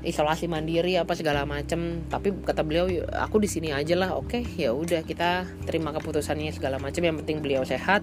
[0.00, 4.72] isolasi mandiri apa segala macam tapi kata beliau aku di sini aja lah oke ya
[4.72, 8.00] udah kita terima keputusannya segala macam yang penting beliau sehat.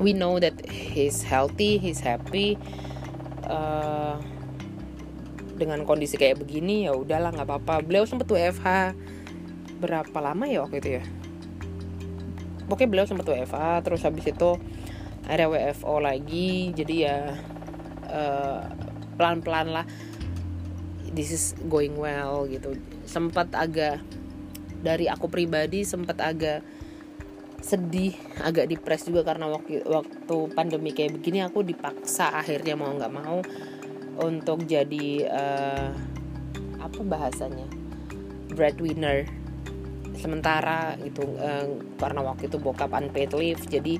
[0.00, 2.56] We know that he's healthy he's happy.
[3.44, 4.16] Uh,
[5.60, 7.84] dengan kondisi kayak begini ya udahlah nggak apa-apa.
[7.84, 8.96] Beliau sempat WFH
[9.84, 11.04] berapa lama ya waktu itu ya?
[12.72, 14.56] Pokoknya beliau sempat WFA terus habis itu
[15.28, 16.72] ada WFO lagi.
[16.72, 17.36] Jadi ya
[18.08, 18.64] uh,
[19.20, 19.84] pelan-pelan lah
[21.14, 22.78] this is going well gitu.
[23.06, 24.02] Sempat agak
[24.80, 26.64] dari aku pribadi sempat agak
[27.60, 33.12] sedih agak depres juga karena waktu waktu pandemi kayak begini aku dipaksa akhirnya mau nggak
[33.12, 33.44] mau
[34.24, 35.90] untuk jadi uh,
[36.80, 37.68] apa bahasanya
[38.56, 39.28] breadwinner.
[40.16, 43.96] Sementara gitu uh, karena waktu itu bokap unpaid leave jadi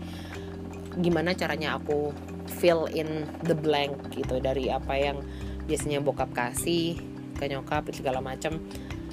[1.00, 2.12] gimana caranya aku
[2.60, 5.22] fill in the blank gitu dari apa yang
[5.70, 6.98] biasanya bokap kasih
[7.38, 8.58] ke nyokap segala macam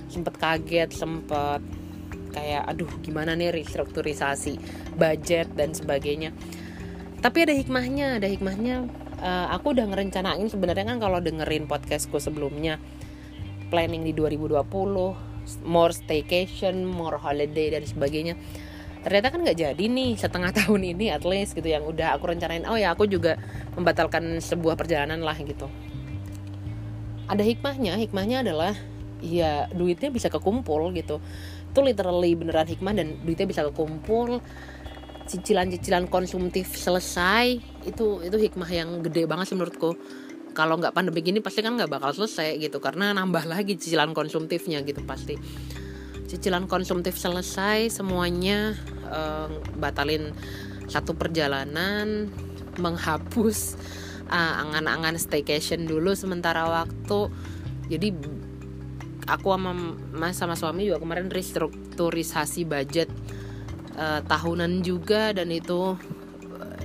[0.09, 1.61] sempet kaget sempet
[2.33, 4.57] kayak aduh gimana nih restrukturisasi
[4.97, 6.33] budget dan sebagainya
[7.21, 8.89] tapi ada hikmahnya ada hikmahnya
[9.21, 12.81] uh, aku udah ngerencanain sebenarnya kan kalau dengerin podcastku sebelumnya
[13.69, 18.35] planning di 2020 more staycation, more holiday dan sebagainya.
[19.03, 22.67] Ternyata kan nggak jadi nih setengah tahun ini at least gitu yang udah aku rencanain.
[22.67, 23.39] Oh ya aku juga
[23.79, 25.71] membatalkan sebuah perjalanan lah gitu.
[27.27, 28.73] Ada hikmahnya, hikmahnya adalah
[29.19, 31.19] ya duitnya bisa kekumpul gitu.
[31.71, 34.39] Itu literally beneran hikmah dan duitnya bisa kekumpul.
[35.27, 39.99] Cicilan-cicilan konsumtif selesai itu itu hikmah yang gede banget menurutku.
[40.55, 44.79] Kalau nggak pandemi gini pasti kan nggak bakal selesai gitu karena nambah lagi cicilan konsumtifnya
[44.87, 45.35] gitu pasti.
[46.31, 48.75] Cicilan konsumtif selesai semuanya
[49.11, 50.31] uh, batalin
[50.87, 52.31] satu perjalanan
[52.79, 53.75] menghapus
[54.27, 57.31] uh, angan-angan staycation dulu sementara waktu
[57.87, 58.13] jadi
[59.27, 59.71] aku sama
[60.15, 63.11] mas sama suami juga kemarin restrukturisasi budget
[63.99, 65.95] uh, tahunan juga dan itu
[66.53, 66.79] uh,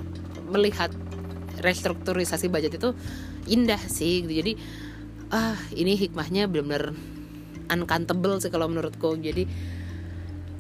[0.51, 0.91] melihat
[1.63, 2.91] restrukturisasi budget itu
[3.47, 4.33] indah sih gitu.
[4.43, 4.53] jadi
[5.33, 6.93] ah ini hikmahnya benar-benar
[7.73, 9.49] uncountable sih kalau menurutku jadi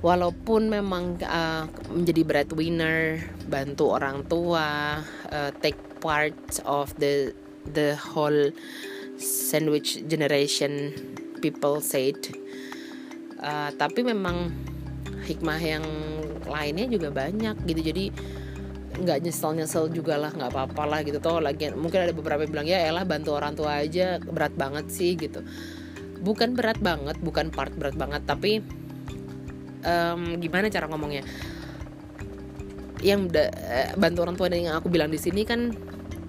[0.00, 4.98] walaupun memang uh, menjadi breadwinner bantu orang tua
[5.30, 6.36] uh, take part
[6.66, 7.30] of the
[7.70, 8.50] the whole
[9.22, 10.90] sandwich generation
[11.38, 12.18] people said.
[13.42, 14.50] Uh, tapi memang
[15.26, 15.84] hikmah yang
[16.46, 17.80] lainnya juga banyak gitu.
[17.80, 18.04] Jadi
[18.92, 21.18] nggak nyesel nyesel juga lah nggak apa apa lah gitu.
[21.22, 24.90] Toh lagi mungkin ada beberapa yang bilang ya elah bantu orang tua aja berat banget
[24.90, 25.40] sih gitu.
[26.22, 28.62] Bukan berat banget bukan part berat banget tapi
[29.82, 31.26] um, gimana cara ngomongnya?
[33.02, 35.74] Yang da, eh, bantu orang tua yang aku bilang di sini kan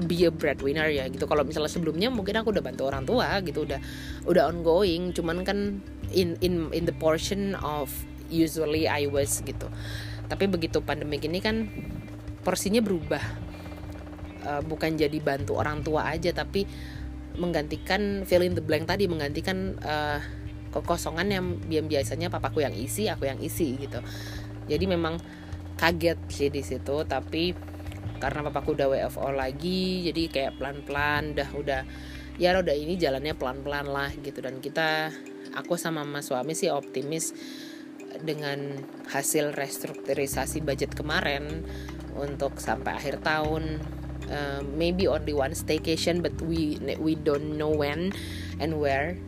[0.10, 1.30] be a breadwinner ya gitu.
[1.30, 3.66] Kalau misalnya sebelumnya mungkin aku udah bantu orang tua gitu.
[3.66, 3.80] Udah
[4.26, 5.80] udah ongoing cuman kan
[6.14, 7.94] in in in the portion of
[8.34, 9.70] usually I was gitu.
[10.28, 11.70] Tapi begitu pandemi ini kan
[12.42, 13.22] porsinya berubah.
[14.44, 16.68] Uh, bukan jadi bantu orang tua aja tapi
[17.40, 20.20] menggantikan fill in the blank tadi menggantikan uh,
[20.74, 24.04] kekosongan yang yang biasanya papaku yang isi aku yang isi gitu.
[24.68, 25.16] Jadi memang
[25.80, 27.56] kaget sih di situ tapi
[28.24, 31.82] karena papaku udah WFO lagi jadi kayak pelan-pelan udah udah
[32.40, 34.40] ya udah ini jalannya pelan-pelan lah gitu.
[34.40, 35.12] Dan kita
[35.52, 37.36] aku sama mas suami sih optimis
[38.24, 38.80] dengan
[39.12, 41.66] hasil restrukturisasi budget kemarin
[42.16, 43.82] untuk sampai akhir tahun
[44.30, 48.16] uh, maybe only one staycation but we we don't know when
[48.64, 49.20] and where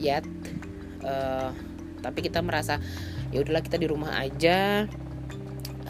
[0.00, 0.24] yet.
[1.04, 1.52] Uh,
[2.00, 2.80] tapi kita merasa
[3.28, 4.88] ya udahlah kita di rumah aja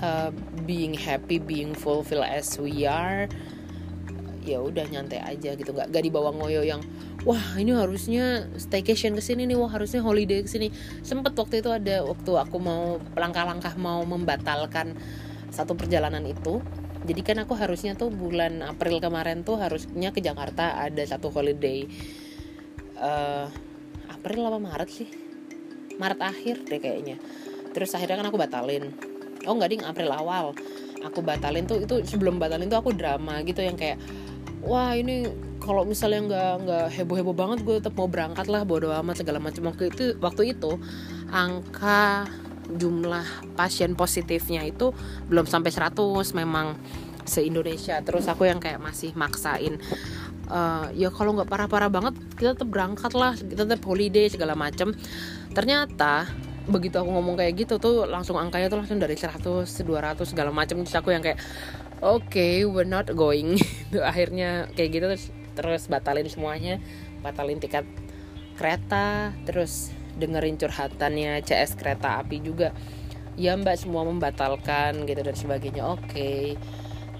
[0.00, 0.32] uh,
[0.64, 3.28] being happy being fulfilled as we are
[4.40, 5.70] ya udah nyantai aja gitu.
[5.70, 6.80] Nggak gak dibawa ngoyo yang
[7.28, 10.72] wah ini harusnya staycation ke sini nih wah harusnya holiday ke sini.
[11.05, 14.96] Sempet waktu itu ada waktu aku mau langkah-langkah mau membatalkan
[15.53, 16.64] satu perjalanan itu.
[17.01, 21.88] Jadi kan aku harusnya tuh bulan April kemarin tuh harusnya ke Jakarta ada satu holiday.
[23.01, 23.48] Uh,
[24.12, 25.09] April apa Maret sih?
[25.96, 27.16] Maret akhir deh kayaknya.
[27.72, 29.09] Terus akhirnya kan aku batalin
[29.45, 30.57] oh nggak ding April awal.
[31.01, 33.97] Aku batalin tuh itu sebelum batalin tuh aku drama gitu yang kayak
[34.61, 35.24] wah ini
[35.61, 39.41] kalau misalnya nggak nggak heboh heboh banget gue tetap mau berangkat lah bodo amat segala
[39.41, 40.80] macam waktu itu waktu itu
[41.32, 42.28] angka
[42.70, 44.93] jumlah pasien positifnya itu
[45.28, 45.97] belum sampai 100
[46.36, 46.78] memang
[47.28, 49.78] se Indonesia terus aku yang kayak masih maksain
[50.49, 54.95] uh, ya kalau nggak parah-parah banget kita tetap berangkat lah kita tetap holiday segala macam
[55.53, 56.26] ternyata
[56.71, 60.81] begitu aku ngomong kayak gitu tuh langsung angkanya tuh langsung dari 100 200 segala macam.
[60.87, 61.43] Terus aku yang kayak
[62.01, 63.59] oke okay, we're not going.
[64.11, 65.25] Akhirnya kayak gitu terus
[65.59, 66.79] terus batalin semuanya.
[67.21, 67.85] Batalin tiket
[68.57, 72.71] kereta terus dengerin curhatannya CS kereta api juga.
[73.35, 75.85] Ya mbak semua membatalkan gitu dan sebagainya.
[75.91, 76.07] Oke.
[76.09, 76.45] Okay.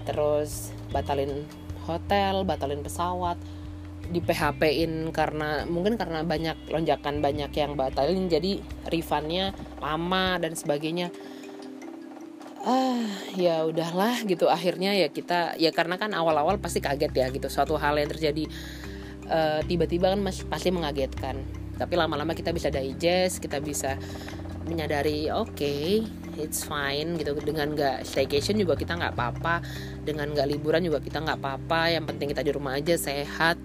[0.01, 1.45] terus batalin
[1.85, 3.37] hotel batalin pesawat
[4.11, 8.59] di PHP-in karena mungkin karena banyak lonjakan banyak yang batalin jadi
[8.91, 11.09] refundnya lama dan sebagainya.
[12.61, 13.07] Ah
[13.39, 14.51] ya udahlah gitu.
[14.51, 17.47] Akhirnya ya kita ya karena kan awal-awal pasti kaget ya gitu.
[17.47, 18.45] Suatu hal yang terjadi
[19.31, 21.41] uh, tiba-tiba kan masih pasti mengagetkan.
[21.79, 23.97] Tapi lama-lama kita bisa digest kita bisa
[24.69, 26.05] menyadari oke okay,
[26.37, 27.33] it's fine gitu.
[27.39, 29.63] Dengan nggak staycation juga kita nggak apa-apa.
[30.05, 31.97] Dengan nggak liburan juga kita nggak apa-apa.
[31.97, 33.57] Yang penting kita di rumah aja sehat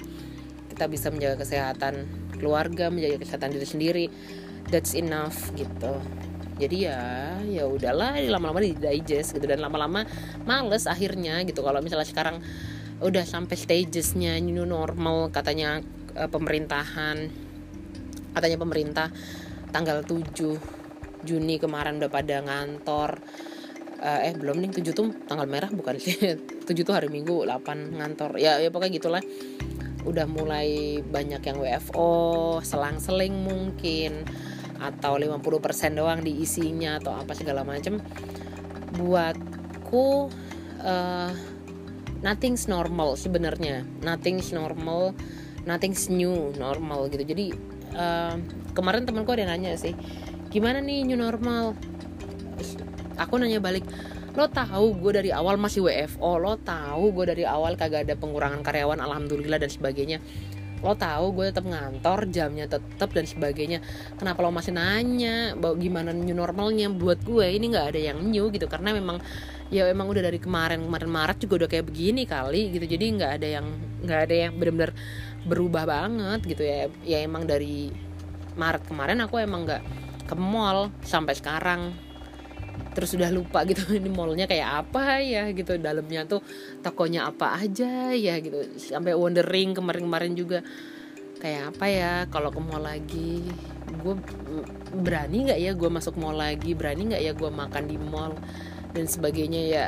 [0.76, 2.04] kita bisa menjaga kesehatan
[2.36, 4.04] keluarga menjaga kesehatan diri sendiri.
[4.68, 5.96] That's enough gitu.
[6.60, 7.00] Jadi ya
[7.48, 10.04] ya udahlah lama-lama di digest gitu dan lama-lama
[10.44, 11.64] males akhirnya gitu.
[11.64, 12.44] Kalau misalnya sekarang
[13.00, 15.80] udah sampai stagesnya new normal katanya
[16.16, 17.28] uh, pemerintahan
[18.32, 19.08] katanya pemerintah
[19.72, 20.32] tanggal 7
[21.24, 23.20] Juni kemarin udah pada ngantor.
[23.96, 26.16] Uh, eh belum nih 7 tuh tanggal merah bukan sih?
[26.68, 28.36] 7 tuh hari Minggu 8 ngantor.
[28.40, 29.22] Ya ya pokoknya gitulah
[30.06, 32.14] udah mulai banyak yang WFO
[32.62, 34.22] selang-seling mungkin
[34.78, 37.98] atau 50% doang diisinya atau apa segala macam
[38.94, 40.30] buatku
[40.86, 41.32] uh,
[42.22, 43.82] nothing's normal sebenarnya.
[44.00, 45.12] Nothing's normal
[45.66, 47.26] nothing's new normal gitu.
[47.26, 47.52] Jadi
[47.98, 48.38] uh,
[48.72, 49.92] kemarin temanku ada nanya sih
[50.48, 51.74] gimana nih new normal?
[53.18, 53.84] Aku nanya balik
[54.36, 58.60] lo tahu gue dari awal masih WFO lo tahu gue dari awal kagak ada pengurangan
[58.60, 60.20] karyawan alhamdulillah dan sebagainya.
[60.84, 63.80] Lo tahu gue tetap ngantor jamnya tetap dan sebagainya.
[64.20, 66.92] Kenapa lo masih nanya bahwa gimana new normalnya?
[66.92, 68.68] Buat gue ini nggak ada yang new gitu.
[68.68, 69.24] Karena memang
[69.72, 72.84] ya emang udah dari kemarin kemarin Maret juga udah kayak begini kali gitu.
[72.84, 73.66] Jadi nggak ada yang
[74.04, 74.92] nggak ada yang benar-benar
[75.48, 76.92] berubah banget gitu ya.
[77.08, 77.88] Ya emang dari
[78.52, 79.82] Maret kemarin aku emang nggak
[80.28, 82.05] ke mall sampai sekarang
[82.96, 86.40] terus udah lupa gitu ini mallnya kayak apa ya gitu dalamnya tuh
[86.80, 88.64] tokonya apa aja ya gitu.
[88.80, 90.64] Sampai wondering kemarin-kemarin juga
[91.36, 93.44] kayak apa ya kalau ke mall lagi
[94.00, 94.14] gue
[94.96, 98.32] berani nggak ya gue masuk mall lagi berani nggak ya gue makan di mall
[98.96, 99.86] dan sebagainya ya.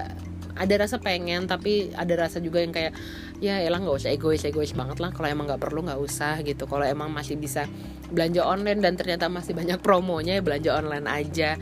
[0.59, 2.91] Ada rasa pengen tapi ada rasa juga yang kayak
[3.39, 6.69] ya elang nggak usah egois egois banget lah kalau emang nggak perlu nggak usah gitu.
[6.69, 7.65] Kalau emang masih bisa
[8.11, 11.55] belanja online dan ternyata masih banyak promonya ya belanja online aja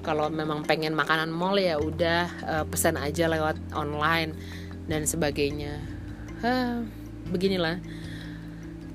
[0.00, 4.34] kalau memang pengen makanan mall ya udah uh, pesan aja lewat online
[4.90, 5.78] dan sebagainya.
[6.40, 6.82] Huh,
[7.30, 7.78] beginilah.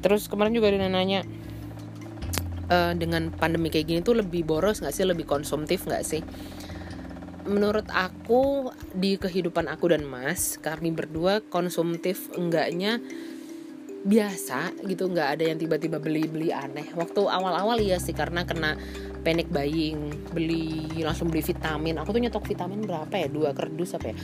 [0.02, 1.26] Terus kemarin juga ada nanya
[2.70, 5.06] uh, dengan pandemi kayak gini tuh lebih boros nggak sih?
[5.06, 6.22] Lebih konsumtif nggak sih?
[7.46, 12.98] Menurut aku di kehidupan aku dan Mas kami berdua konsumtif enggaknya
[14.06, 15.10] biasa gitu.
[15.10, 16.90] Nggak ada yang tiba-tiba beli-beli aneh.
[16.98, 18.78] Waktu awal-awal iya sih karena kena
[19.26, 21.98] panic buying beli langsung beli vitamin.
[21.98, 23.26] Aku tuh nyetok vitamin berapa ya?
[23.26, 24.16] Dua kerdus apa ya?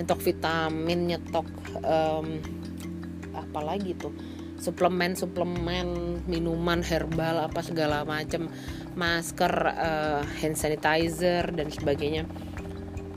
[0.00, 1.46] Nyetok vitamin nyetok
[1.84, 2.40] um,
[3.36, 4.16] apa lagi tuh?
[4.56, 8.48] Suplemen suplemen minuman herbal apa segala macam
[8.96, 12.24] masker uh, hand sanitizer dan sebagainya.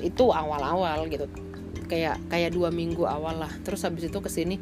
[0.04, 1.32] Itu awal-awal gitu.
[1.88, 3.52] Kayak kayak dua minggu awal lah.
[3.64, 4.60] Terus habis itu ke sini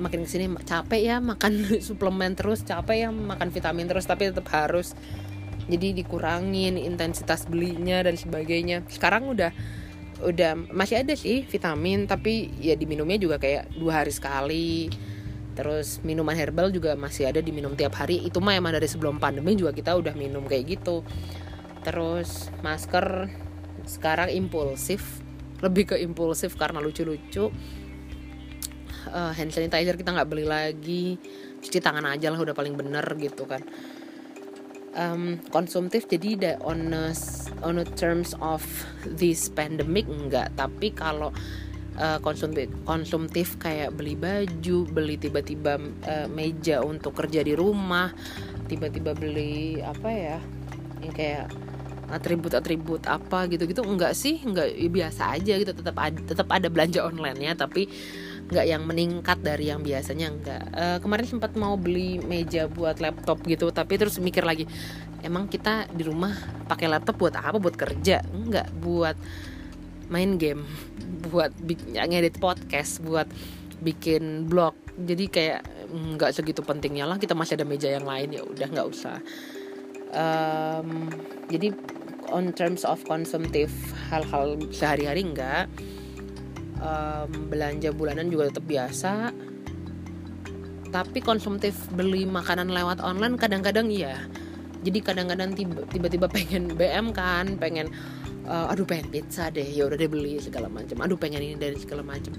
[0.00, 4.48] makin ke sini capek ya makan suplemen terus capek ya makan vitamin terus tapi tetap
[4.48, 4.96] harus
[5.70, 8.82] jadi dikurangin intensitas belinya dan sebagainya.
[8.90, 9.52] Sekarang udah
[10.22, 14.90] udah masih ada sih vitamin tapi ya diminumnya juga kayak dua hari sekali.
[15.52, 18.24] Terus minuman herbal juga masih ada diminum tiap hari.
[18.24, 21.04] Itu mah emang dari sebelum pandemi juga kita udah minum kayak gitu.
[21.84, 23.28] Terus masker
[23.84, 25.20] sekarang impulsif
[25.62, 27.52] lebih ke impulsif karena lucu-lucu.
[29.12, 31.20] Uh, hand sanitizer kita nggak beli lagi.
[31.62, 33.62] Cuci tangan aja lah udah paling bener gitu kan
[34.96, 37.12] um, konsumtif jadi the on a,
[37.64, 38.62] on a terms of
[39.04, 40.52] this pandemic enggak.
[40.56, 41.32] Tapi kalau
[41.98, 48.12] uh, konsumtif konsumtif kayak beli baju beli tiba-tiba uh, meja untuk kerja di rumah
[48.68, 50.38] tiba-tiba beli apa ya
[51.02, 51.46] yang kayak
[52.12, 55.72] atribut-atribut apa gitu-gitu enggak sih enggak ya biasa aja gitu.
[55.72, 57.88] Tetap ada, tetap ada belanja online ya tapi
[58.50, 63.40] nggak yang meningkat dari yang biasanya enggak uh, kemarin sempat mau beli meja buat laptop
[63.48, 64.68] gitu tapi terus mikir lagi
[65.22, 66.34] emang kita di rumah
[66.66, 67.56] pakai laptop buat apa?
[67.56, 68.20] Buat kerja?
[68.34, 69.14] Enggak buat
[70.10, 70.66] main game
[71.30, 73.30] buat ngedit podcast buat
[73.80, 74.76] bikin blog.
[74.92, 78.88] Jadi kayak nggak segitu pentingnya lah kita masih ada meja yang lain ya udah nggak
[78.90, 79.18] usah.
[80.12, 81.08] Um,
[81.48, 81.72] jadi
[82.28, 83.72] on terms of konsumtif
[84.12, 85.72] hal-hal sehari-hari enggak
[86.82, 89.30] um, belanja bulanan juga tetap biasa.
[90.92, 94.28] Tapi konsumtif beli makanan lewat online kadang-kadang iya.
[94.82, 95.54] Jadi kadang-kadang
[95.88, 97.88] tiba-tiba pengen BM kan pengen
[98.44, 101.00] uh, aduh pengen pizza deh ya udah deh beli segala macam.
[101.00, 102.34] Aduh pengen ini dari segala macam.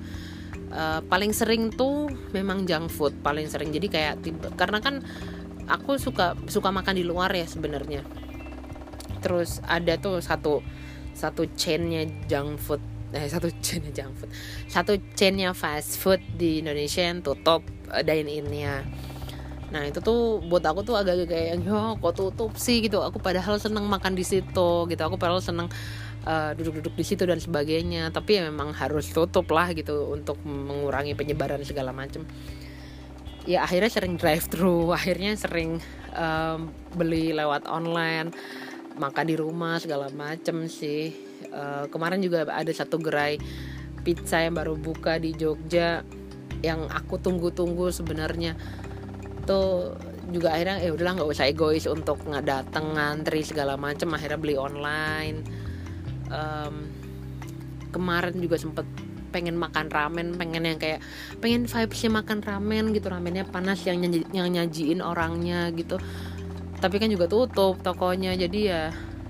[0.74, 3.74] Uh, paling sering tuh memang junk food paling sering.
[3.74, 5.02] Jadi kayak tiba, karena kan
[5.66, 8.06] aku suka suka makan di luar ya sebenarnya.
[9.24, 10.62] Terus ada tuh satu
[11.18, 12.84] satu chainnya junk food
[13.14, 14.30] eh satu chainnya junk food.
[14.68, 18.84] Satu chainnya fast food di Indonesia yang tutup uh, dine innya
[19.74, 22.86] nah itu tuh buat aku tuh agak kayak yo kok tutup sih?
[22.86, 23.02] Gitu.
[23.02, 25.02] Aku padahal seneng makan di situ gitu.
[25.02, 25.66] Aku padahal seneng
[26.30, 28.14] uh, duduk-duduk di situ dan sebagainya.
[28.14, 32.22] Tapi ya memang harus tutup lah gitu untuk mengurangi penyebaran segala macam
[33.44, 35.80] ya akhirnya sering drive thru akhirnya sering
[36.16, 38.32] um, beli lewat online
[38.96, 43.38] makan di rumah segala macem sih uh, kemarin juga ada satu gerai
[44.04, 46.04] pizza yang baru buka di Jogja
[46.60, 48.58] yang aku tunggu-tunggu sebenarnya.
[49.48, 49.96] Tuh
[50.32, 54.12] juga akhirnya ya udahlah nggak usah egois untuk nggak datang ngantri segala macem.
[54.12, 55.44] Akhirnya beli online.
[56.34, 56.90] Um,
[57.94, 58.88] kemarin juga sempet
[59.34, 61.02] pengen makan ramen pengen yang kayak
[61.42, 63.08] pengen vibesnya makan ramen gitu.
[63.12, 66.00] Ramennya panas yang nyaji, yang nyajiin orangnya gitu.
[66.80, 68.84] Tapi kan juga tutup tokonya jadi ya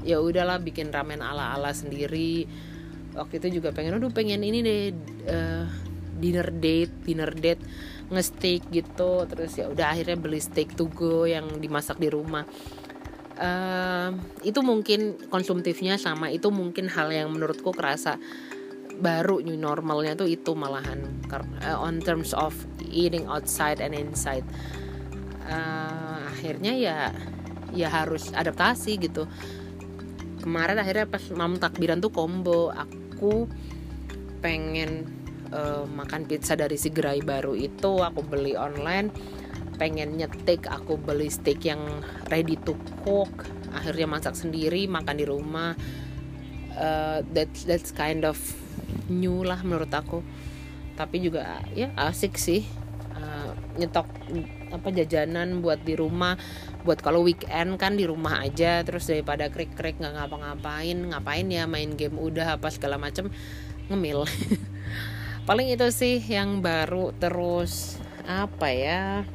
[0.04, 2.46] ya udahlah bikin ramen ala ala sendiri.
[3.14, 4.82] Waktu itu juga pengen aduh pengen ini deh
[5.30, 5.66] uh,
[6.18, 7.62] dinner date dinner date
[8.12, 9.26] ngestik gitu.
[9.26, 12.46] Terus ya udah akhirnya beli steak to go yang dimasak di rumah.
[13.34, 14.14] Uh,
[14.46, 18.22] itu mungkin konsumtifnya sama itu mungkin hal yang menurutku kerasa
[19.02, 21.02] baru new normalnya tuh itu malahan
[21.66, 22.54] uh, on terms of
[22.86, 24.46] eating outside and inside.
[25.44, 26.98] Uh, akhirnya ya
[27.74, 29.26] ya harus adaptasi gitu
[30.44, 33.48] kemarin akhirnya pas mam takbiran tuh combo aku
[34.44, 35.08] pengen
[35.56, 39.08] uh, makan pizza dari si gerai baru itu aku beli online
[39.80, 41.82] pengen nyetik aku beli steak yang
[42.30, 45.74] ready to cook akhirnya masak sendiri makan di rumah.
[46.74, 48.38] Uh, that's that's kind of
[49.10, 50.22] new lah menurut aku.
[50.94, 52.62] Tapi juga ya asik sih
[53.18, 54.06] uh, nyetok
[54.74, 56.36] apa jajanan buat di rumah.
[56.82, 61.94] Buat kalau weekend kan di rumah aja terus daripada krik-krik nggak ngapa-ngapain ngapain ya main
[61.94, 63.30] game udah apa segala macem
[63.88, 64.26] ngemil.
[65.48, 69.28] Paling itu sih yang baru terus apa ya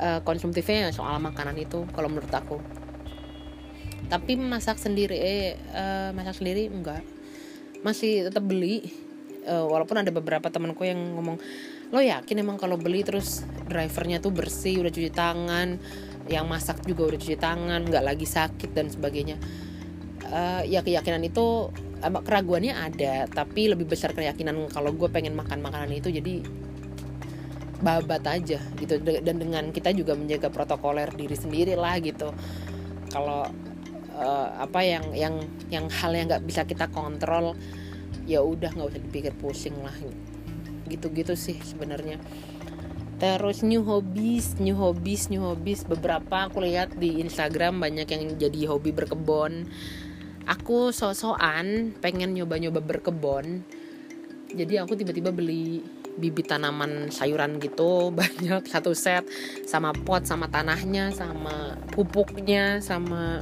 [0.00, 2.58] uh, konsumtifnya soal makanan itu kalau menurut aku.
[4.10, 7.06] Tapi masak sendiri eh uh, masak sendiri enggak.
[7.84, 8.88] Masih tetap beli
[9.44, 11.36] uh, walaupun ada beberapa temanku yang ngomong
[11.94, 15.78] lo yakin emang kalau beli terus drivernya tuh bersih udah cuci tangan
[16.26, 19.38] yang masak juga udah cuci tangan nggak lagi sakit dan sebagainya.
[20.26, 21.70] Uh, ya keyakinan itu
[22.02, 26.42] keraguannya ada tapi lebih besar keyakinan kalau gue pengen makan makanan itu jadi
[27.78, 28.98] babat aja gitu.
[28.98, 32.34] Dan dengan kita juga menjaga protokoler diri sendiri lah gitu.
[33.14, 33.46] Kalau
[34.18, 35.34] uh, apa yang yang
[35.70, 37.54] yang hal yang nggak bisa kita kontrol
[38.24, 39.94] ya udah nggak usah dipikir pusing lah
[40.88, 42.20] gitu-gitu sih sebenarnya.
[43.14, 45.86] Terus new hobbies new hobbies new hobbies.
[45.86, 49.70] Beberapa aku lihat di Instagram banyak yang jadi hobi berkebun.
[50.44, 53.64] Aku sosokan pengen nyoba-nyoba berkebun.
[54.52, 55.80] Jadi aku tiba-tiba beli
[56.14, 59.26] bibit tanaman sayuran gitu banyak satu set
[59.66, 63.40] sama pot sama tanahnya sama pupuknya sama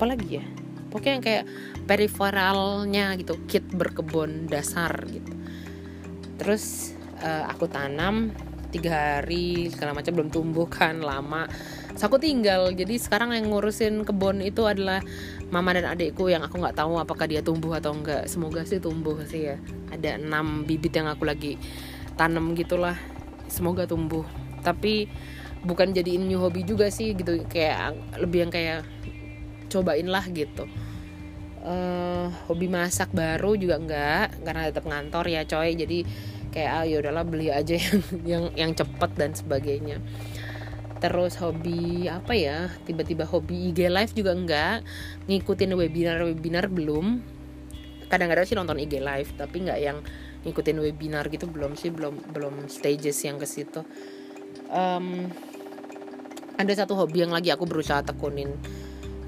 [0.00, 0.44] apa lagi ya?
[0.90, 1.44] Pokoknya yang kayak
[1.86, 5.41] periferalnya gitu kit berkebun dasar gitu
[6.42, 6.90] terus
[7.22, 8.34] uh, aku tanam
[8.72, 11.46] tiga hari segala macam belum tumbuh kan lama.
[11.94, 12.72] So aku tinggal.
[12.72, 15.04] Jadi sekarang yang ngurusin kebun itu adalah
[15.52, 19.20] mama dan adikku yang aku nggak tahu apakah dia tumbuh atau enggak semoga sih tumbuh
[19.28, 19.56] sih ya.
[19.92, 21.60] Ada enam bibit yang aku lagi
[22.16, 22.96] tanam gitulah.
[23.52, 24.24] Semoga tumbuh.
[24.64, 25.06] Tapi
[25.62, 27.44] bukan jadiin new hobi juga sih gitu.
[27.44, 28.88] Kayak lebih yang kayak
[29.68, 30.64] cobain lah gitu.
[31.62, 35.76] Uh, hobi masak baru juga enggak karena tetap ngantor ya coy.
[35.76, 39.98] Jadi kayak ah, ya udahlah beli aja yang yang yang cepet dan sebagainya.
[41.02, 42.70] Terus hobi apa ya?
[42.86, 44.86] Tiba-tiba hobi IG live juga enggak.
[45.26, 47.18] Ngikutin webinar webinar belum.
[48.06, 49.98] Kadang-kadang sih nonton IG live tapi nggak yang
[50.46, 53.82] ngikutin webinar gitu belum sih belum belum stages yang ke situ.
[54.70, 55.26] Um,
[56.54, 58.54] ada satu hobi yang lagi aku berusaha tekunin.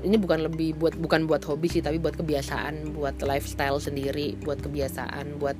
[0.05, 4.61] Ini bukan lebih buat bukan buat hobi sih tapi buat kebiasaan buat lifestyle sendiri buat
[4.61, 5.57] kebiasaan buat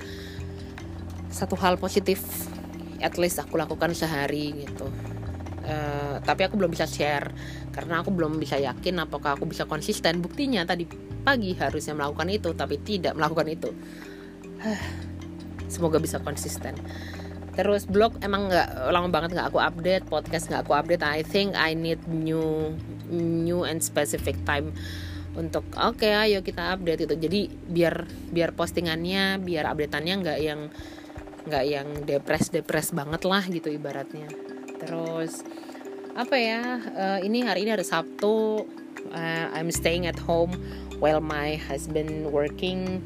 [1.35, 2.23] satu hal positif
[3.03, 4.87] at least aku lakukan sehari gitu.
[5.65, 7.33] Uh, tapi aku belum bisa share
[7.73, 10.23] karena aku belum bisa yakin apakah aku bisa konsisten.
[10.23, 10.87] Buktinya tadi
[11.27, 13.69] pagi harusnya melakukan itu tapi tidak melakukan itu.
[15.73, 16.79] Semoga bisa konsisten.
[17.55, 21.03] Terus blog emang nggak lama banget nggak aku update podcast nggak aku update.
[21.03, 22.71] I think I need new
[23.11, 24.71] new and specific time
[25.35, 27.15] untuk oke okay, ayo kita update itu.
[27.17, 30.71] Jadi biar biar postingannya biar updateannya nggak yang
[31.45, 34.27] nggak yang depres depres banget lah gitu ibaratnya.
[34.81, 35.45] Terus
[36.15, 38.63] apa ya uh, ini hari ini hari Sabtu
[39.11, 40.55] uh, I'm staying at home
[40.97, 43.03] while my husband working.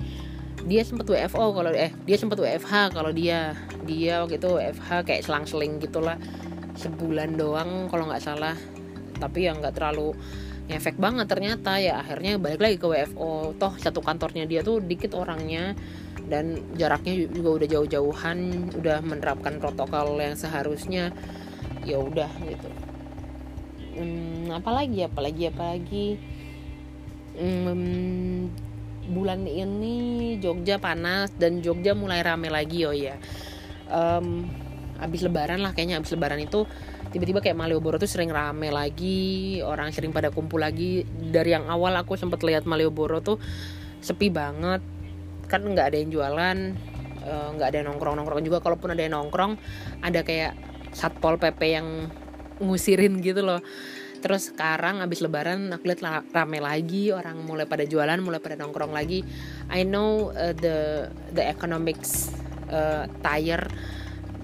[0.68, 3.56] Dia sempat WFO kalau eh dia sempat WFH kalau dia
[3.88, 6.20] dia waktu itu WFH kayak selang-seling gitulah.
[6.80, 8.56] Sebulan doang kalau nggak salah.
[9.20, 10.16] Tapi yang nggak terlalu
[10.70, 11.80] efek banget ternyata.
[11.80, 15.76] Ya akhirnya balik lagi ke WFO toh satu kantornya dia tuh dikit orangnya
[16.30, 18.38] dan jaraknya juga udah jauh-jauhan
[18.78, 21.12] udah menerapkan protokol yang seharusnya
[21.84, 22.70] ya udah gitu.
[23.98, 26.08] Hmm, apalagi apalagi apalagi.
[27.40, 28.52] Hmm,
[29.10, 33.18] bulan ini Jogja panas dan Jogja mulai rame lagi oh ya
[33.90, 34.46] um,
[35.02, 36.68] abis lebaran lah kayaknya abis lebaran itu
[37.10, 41.04] tiba-tiba kayak Malioboro tuh sering rame lagi orang sering pada kumpul lagi.
[41.10, 43.42] Dari yang awal aku sempat lihat Malioboro tuh
[44.00, 44.80] sepi banget
[45.50, 46.58] kan nggak ada yang jualan
[47.26, 48.62] eh, nggak uh, ada yang nongkrong nongkrong juga.
[48.62, 49.58] Kalaupun ada yang nongkrong
[50.06, 50.54] ada kayak
[50.94, 51.88] satpol pp yang
[52.62, 53.60] ngusirin gitu loh.
[54.20, 56.04] Terus sekarang abis lebaran aku lihat
[56.36, 59.24] rame lagi orang mulai pada jualan mulai pada nongkrong lagi.
[59.72, 62.36] I know uh, the the economics
[62.70, 63.66] uh, tire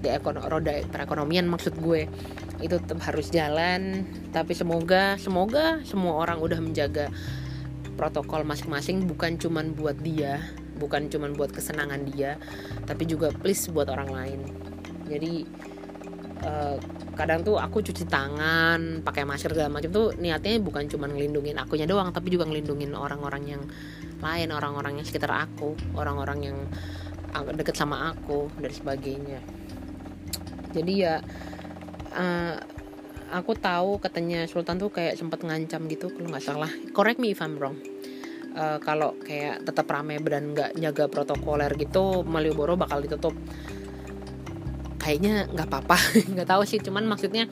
[0.00, 2.08] the ekon roda perekonomian maksud gue
[2.64, 4.08] itu tetap harus jalan.
[4.32, 7.12] Tapi semoga semoga semua orang udah menjaga
[8.00, 10.40] protokol masing-masing bukan cuman buat dia
[10.76, 12.36] bukan cuman buat kesenangan dia
[12.84, 14.40] tapi juga please buat orang lain.
[15.06, 15.42] Jadi
[16.44, 16.76] uh,
[17.16, 21.88] kadang tuh aku cuci tangan pakai masker segala macam tuh niatnya bukan cuma ngelindungin akunya
[21.88, 23.62] doang tapi juga ngelindungin orang-orang yang
[24.20, 26.58] lain orang-orang yang sekitar aku orang-orang yang
[27.36, 29.40] deket sama aku dan sebagainya.
[30.72, 31.20] Jadi ya
[32.16, 32.56] uh,
[33.32, 36.72] aku tahu katanya Sultan tuh kayak sempat ngancam gitu kalau nggak salah.
[36.96, 37.95] Correct me if I'm wrong
[38.56, 43.36] uh, kalau kayak tetap rame dan nggak jaga protokoler gitu Malioboro bakal ditutup.
[44.96, 45.96] Kayaknya nggak apa-apa
[46.32, 47.46] nggak tahu sih cuman maksudnya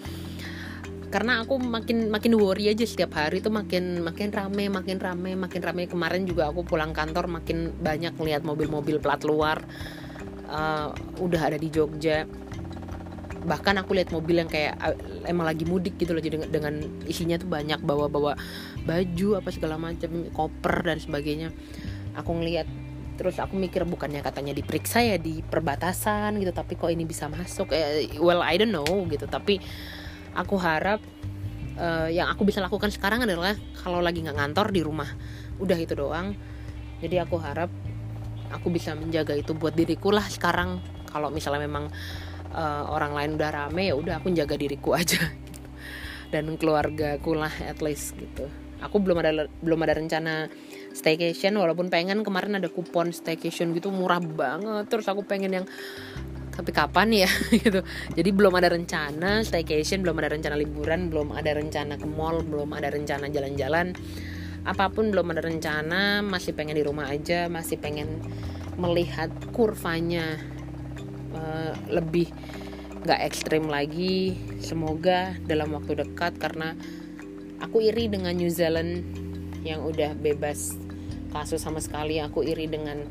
[1.13, 5.63] karena aku makin makin worry aja setiap hari tuh makin makin rame makin rame makin
[5.63, 5.87] rame.
[5.87, 9.63] Kemarin juga aku pulang kantor makin banyak melihat mobil-mobil plat luar
[10.51, 10.91] uh,
[11.23, 12.27] udah ada di Jogja.
[13.45, 14.97] Bahkan aku lihat mobil yang kayak uh,
[15.29, 18.35] emang lagi mudik gitu loh jadi dengan isinya tuh banyak bawa-bawa
[18.85, 21.51] baju apa segala macam koper dan sebagainya.
[22.15, 22.69] Aku ngelihat
[23.15, 27.73] terus aku mikir bukannya katanya diperiksa ya di perbatasan gitu tapi kok ini bisa masuk?
[27.73, 29.25] Eh, well I don't know gitu.
[29.27, 29.59] Tapi
[30.37, 31.01] aku harap
[31.81, 35.09] uh, yang aku bisa lakukan sekarang adalah kalau lagi nggak ngantor di rumah
[35.59, 36.37] udah itu doang.
[37.01, 37.73] Jadi aku harap
[38.55, 40.79] aku bisa menjaga itu buat diriku lah sekarang.
[41.11, 41.91] Kalau misalnya memang
[42.55, 45.61] uh, orang lain udah rame ya udah aku jaga diriku aja gitu.
[46.31, 48.47] dan keluargaku lah at least gitu
[48.85, 50.53] aku belum ada belum ada rencana
[50.93, 54.87] staycation walaupun pengen kemarin ada kupon staycation gitu murah banget.
[54.93, 55.67] Terus aku pengen yang
[56.55, 57.31] tapi kapan ya?
[57.65, 57.83] Gitu.
[58.15, 62.71] Jadi belum ada rencana staycation belum ada rencana liburan belum ada rencana ke mall belum
[62.77, 63.97] ada rencana jalan-jalan.
[64.65, 68.23] Apa pun belum ada rencana masih pengen di rumah aja masih pengen
[68.79, 70.39] melihat kurvanya
[71.35, 72.31] uh, lebih
[73.05, 74.39] nggak ekstrim lagi.
[74.63, 76.79] Semoga dalam waktu dekat karena
[77.65, 79.01] aku iri dengan New Zealand
[79.65, 80.77] yang udah bebas
[81.33, 82.21] kasus sama sekali.
[82.21, 83.09] Aku iri dengan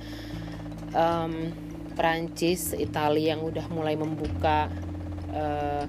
[0.93, 1.49] um,
[1.97, 4.69] Prancis Italia yang udah mulai membuka
[5.33, 5.85] uh,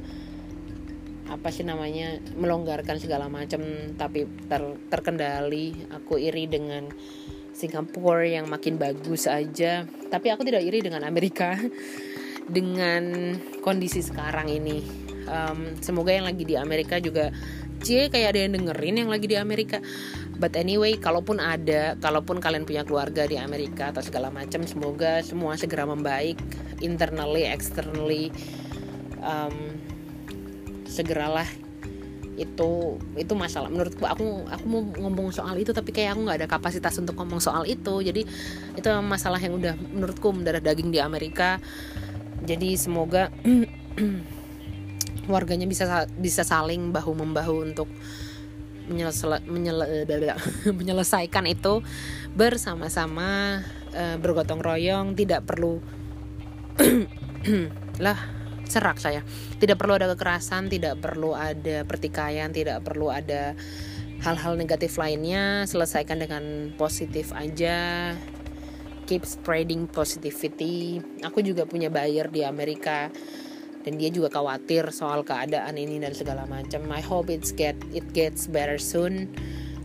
[1.25, 3.61] apa sih namanya melonggarkan segala macam
[4.01, 5.93] tapi ter, terkendali.
[6.01, 6.89] Aku iri dengan
[7.55, 9.85] Singapura yang makin bagus aja.
[9.87, 11.55] Tapi aku tidak iri dengan Amerika
[12.57, 15.05] dengan kondisi sekarang ini.
[15.25, 17.33] Um, semoga yang lagi di Amerika juga
[17.85, 19.85] cie kayak ada yang dengerin yang lagi di Amerika.
[20.41, 25.55] But anyway kalaupun ada kalaupun kalian punya keluarga di Amerika atau segala macam semoga semua
[25.61, 26.41] segera membaik
[26.81, 28.33] internally externally
[29.21, 29.77] um,
[30.89, 31.47] segeralah.
[32.35, 33.71] Itu itu masalah.
[33.71, 37.39] Menurutku aku aku mau ngomong soal itu tapi kayak aku nggak ada kapasitas untuk ngomong
[37.39, 38.03] soal itu.
[38.03, 38.27] Jadi
[38.75, 41.63] itu masalah yang udah menurutku mendarah daging di Amerika.
[42.43, 43.31] Jadi semoga
[45.29, 47.89] warganya bisa bisa saling bahu membahu untuk
[48.89, 50.37] menyele,
[50.79, 51.81] menyelesaikan itu
[52.37, 53.61] bersama-sama
[53.97, 55.81] uh, bergotong royong tidak perlu
[58.05, 58.19] lah
[58.65, 59.23] serak saya.
[59.61, 63.55] Tidak perlu ada kekerasan tidak perlu ada pertikaian tidak perlu ada
[64.25, 65.69] hal-hal negatif lainnya.
[65.69, 68.13] Selesaikan dengan positif aja.
[69.05, 70.97] Keep spreading positivity.
[71.21, 73.13] Aku juga punya buyer di Amerika
[73.85, 76.89] dan dia juga khawatir soal keadaan ini dan segala macam.
[76.89, 79.29] I hope it's get it gets better soon.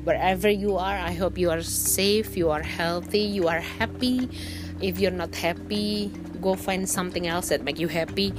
[0.08, 4.32] Wherever you are I hope you are safe you are healthy you are happy.
[4.80, 6.08] If you're not happy
[6.40, 8.32] go find something else that make you happy.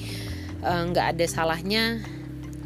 [0.64, 2.00] Eh, nggak uh, ada salahnya.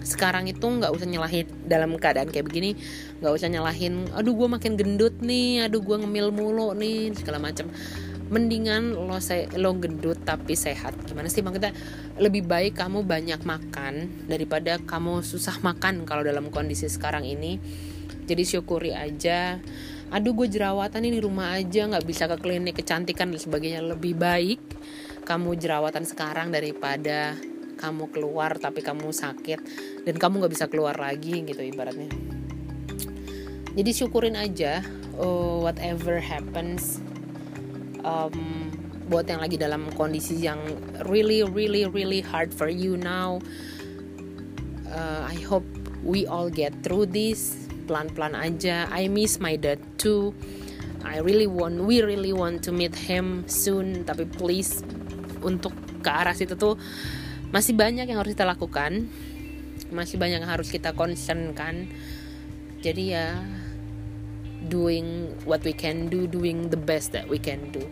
[0.05, 2.79] Sekarang itu nggak usah nyalahin dalam keadaan kayak begini.
[3.19, 7.67] Nggak usah nyalahin aduh gue makin gendut nih aduh gue ngemil mulu nih segala macam
[8.33, 10.97] mendingan lo saya lo gendut tapi sehat.
[11.05, 11.45] Gimana sih?
[11.45, 11.77] Maksudnya
[12.17, 17.61] lebih baik kamu banyak makan daripada kamu susah makan kalau dalam kondisi sekarang ini.
[18.25, 19.61] Jadi syukuri aja.
[20.15, 21.85] Aduh gue jerawatan ini di rumah aja.
[21.85, 23.85] Nggak bisa ke klinik kecantikan dan sebagainya.
[23.85, 24.61] Lebih baik
[25.25, 27.37] kamu jerawatan sekarang daripada
[27.75, 29.61] kamu keluar tapi kamu sakit
[30.07, 32.09] dan kamu nggak bisa keluar lagi gitu ibaratnya.
[33.75, 34.87] Jadi syukurin aja
[35.19, 37.03] uh, whatever happens
[38.05, 38.71] um,
[39.09, 40.61] buat yang lagi dalam kondisi yang
[41.09, 43.41] really really really hard for you now
[44.89, 45.67] uh, I hope
[46.05, 47.57] we all get through this.
[47.85, 48.89] Pelan-pelan aja.
[48.89, 50.33] I miss my dad too.
[51.05, 54.09] I really want we really want to meet him soon.
[54.09, 54.81] Tapi please
[55.45, 56.81] untuk ke arah situ tuh
[57.53, 59.09] masih banyak yang harus kita lakukan.
[59.93, 61.93] Masih banyak yang harus kita concern kan
[62.85, 63.29] jadi ya
[64.69, 67.85] doing what we can do doing the best that we can do.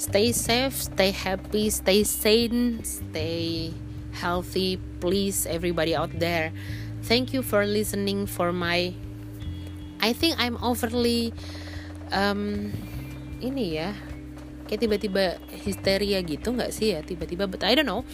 [0.00, 3.72] Stay safe stay happy stay sane stay
[4.16, 4.80] healthy.
[5.00, 6.52] Please everybody out there
[7.02, 8.92] thank you for listening for my
[10.00, 11.32] I think I'm overly
[12.12, 12.72] um
[13.40, 13.96] ini ya
[14.68, 15.24] kayak tiba-tiba
[15.66, 18.06] histeria gitu nggak sih ya tiba-tiba but I don't know.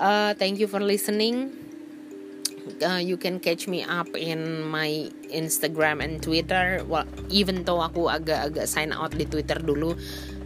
[0.00, 1.52] Uh, thank you for listening
[2.80, 6.82] uh, you can catch me up in my Instagram and Twitter.
[6.86, 9.98] Well, even though aku agak-agak sign out di Twitter dulu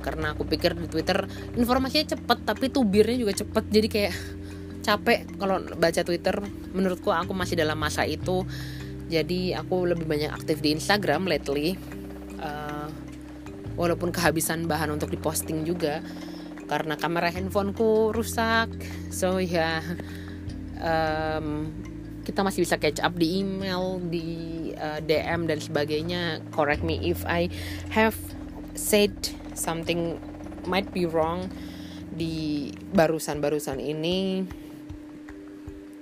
[0.04, 1.24] karena aku pikir di Twitter
[1.56, 3.64] informasinya cepet tapi tubirnya juga cepet.
[3.72, 4.14] Jadi kayak
[4.84, 6.36] capek kalau baca Twitter.
[6.76, 8.44] Menurutku aku masih dalam masa itu.
[9.08, 11.76] Jadi aku lebih banyak aktif di Instagram lately.
[12.40, 12.88] Uh,
[13.74, 16.04] walaupun kehabisan bahan untuk diposting juga
[16.68, 18.68] karena kamera handphoneku rusak.
[19.08, 19.80] So ya yeah,
[20.80, 21.70] um,
[22.24, 24.26] kita masih bisa catch up di email di
[24.74, 26.40] uh, DM dan sebagainya.
[26.50, 27.52] Correct me if I
[27.92, 28.16] have
[28.72, 29.12] said
[29.52, 30.18] something
[30.64, 31.52] might be wrong
[32.08, 34.48] di barusan-barusan ini.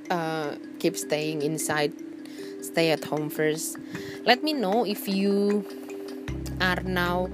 [0.06, 1.92] Uh, keep staying inside.
[2.62, 3.76] Stay at home first.
[4.22, 5.66] Let me know if you
[6.62, 7.26] are now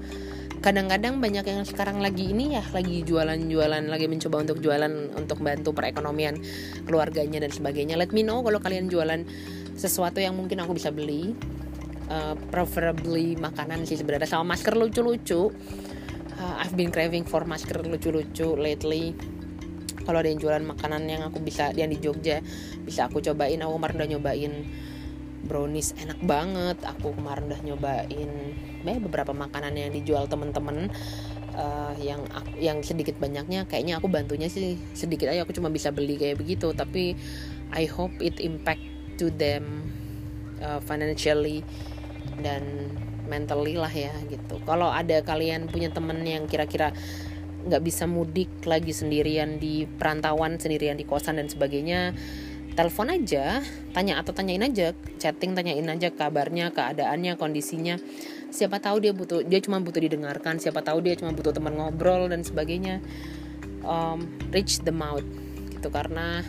[0.59, 5.71] kadang-kadang banyak yang sekarang lagi ini ya lagi jualan-jualan lagi mencoba untuk jualan untuk bantu
[5.71, 6.35] perekonomian
[6.83, 7.95] keluarganya dan sebagainya.
[7.95, 9.23] Let me know kalau kalian jualan
[9.79, 11.31] sesuatu yang mungkin aku bisa beli.
[12.09, 15.53] Uh, preferably makanan sih sebenarnya sama masker lucu-lucu.
[16.41, 19.13] Uh, I've been craving for masker lucu-lucu lately.
[20.03, 22.41] Kalau ada yang jualan makanan yang aku bisa yang di Jogja
[22.81, 23.61] bisa aku cobain.
[23.61, 24.53] Aku kemarin udah nyobain
[25.45, 26.81] brownies enak banget.
[26.97, 28.29] Aku kemarin udah nyobain
[28.85, 30.87] eh, beberapa makanan yang dijual temen-temen
[31.55, 32.23] uh, yang
[32.55, 35.43] yang sedikit banyaknya kayaknya aku bantunya sih sedikit aja.
[35.43, 36.71] Aku cuma bisa beli kayak begitu.
[36.71, 37.17] Tapi
[37.75, 38.81] I hope it impact
[39.19, 39.89] to them
[40.63, 41.61] uh, financially
[42.39, 42.93] dan
[43.27, 44.57] mentally lah ya gitu.
[44.63, 46.95] Kalau ada kalian punya temen yang kira-kira
[47.59, 52.15] nggak bisa mudik lagi sendirian di perantauan sendirian di kosan dan sebagainya
[52.79, 53.59] telepon aja
[53.91, 57.99] tanya atau tanyain aja chatting tanyain aja kabarnya keadaannya kondisinya
[58.49, 62.29] siapa tahu dia butuh dia cuma butuh didengarkan siapa tahu dia cuma butuh teman ngobrol
[62.29, 63.01] dan sebagainya
[63.85, 65.25] um, reach the mouth
[65.73, 65.87] gitu.
[65.89, 66.43] Karena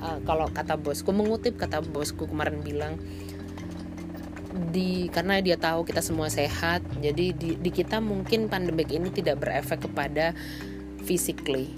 [0.00, 2.98] uh, kalau kata bosku mengutip kata bosku kemarin bilang
[4.70, 9.42] di karena dia tahu kita semua sehat jadi di, di kita mungkin pandemik ini tidak
[9.42, 10.32] berefek kepada
[11.02, 11.74] physically.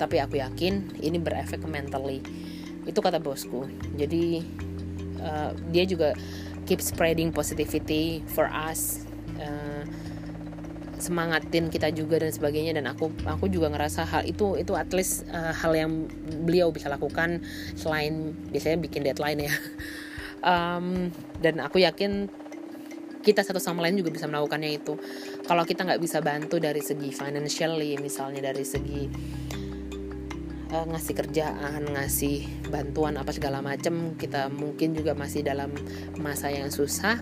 [0.00, 2.24] Tapi aku yakin ini berefek ke mentally.
[2.88, 3.68] Itu kata bosku.
[4.00, 4.40] Jadi
[5.20, 6.16] uh, dia juga
[6.64, 9.09] keep spreading positivity for us
[9.40, 9.82] uh,
[11.00, 12.76] semangatin kita juga dan sebagainya.
[12.76, 16.06] Dan aku aku juga ngerasa hal itu itu at least uh, hal yang
[16.44, 17.42] beliau bisa lakukan
[17.74, 19.54] selain biasanya bikin deadline ya.
[20.40, 21.12] Um,
[21.44, 22.32] dan aku yakin
[23.20, 24.96] kita satu sama lain juga bisa melakukannya itu.
[25.44, 29.04] Kalau kita nggak bisa bantu dari segi financially misalnya dari segi
[30.72, 35.74] uh, ngasih kerjaan ngasih bantuan apa segala macam kita mungkin juga masih dalam
[36.18, 37.20] masa yang susah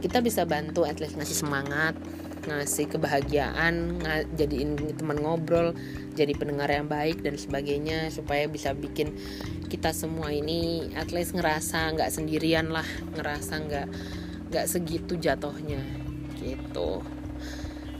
[0.00, 1.94] kita bisa bantu at least ngasih semangat
[2.40, 4.00] ngasih kebahagiaan
[4.32, 5.76] jadiin teman ngobrol
[6.16, 9.12] jadi pendengar yang baik dan sebagainya supaya bisa bikin
[9.68, 13.86] kita semua ini at least ngerasa nggak sendirian lah ngerasa nggak
[14.50, 15.84] nggak segitu jatuhnya
[16.40, 17.04] gitu.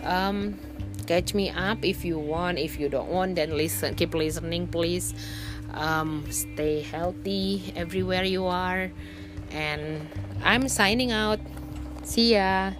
[0.00, 0.56] Um,
[1.04, 5.12] catch me up if you want if you don't want then listen keep listening please.
[5.70, 8.90] Um, stay healthy everywhere you are
[9.54, 10.02] and
[10.42, 11.38] I'm signing out
[12.10, 12.74] see ya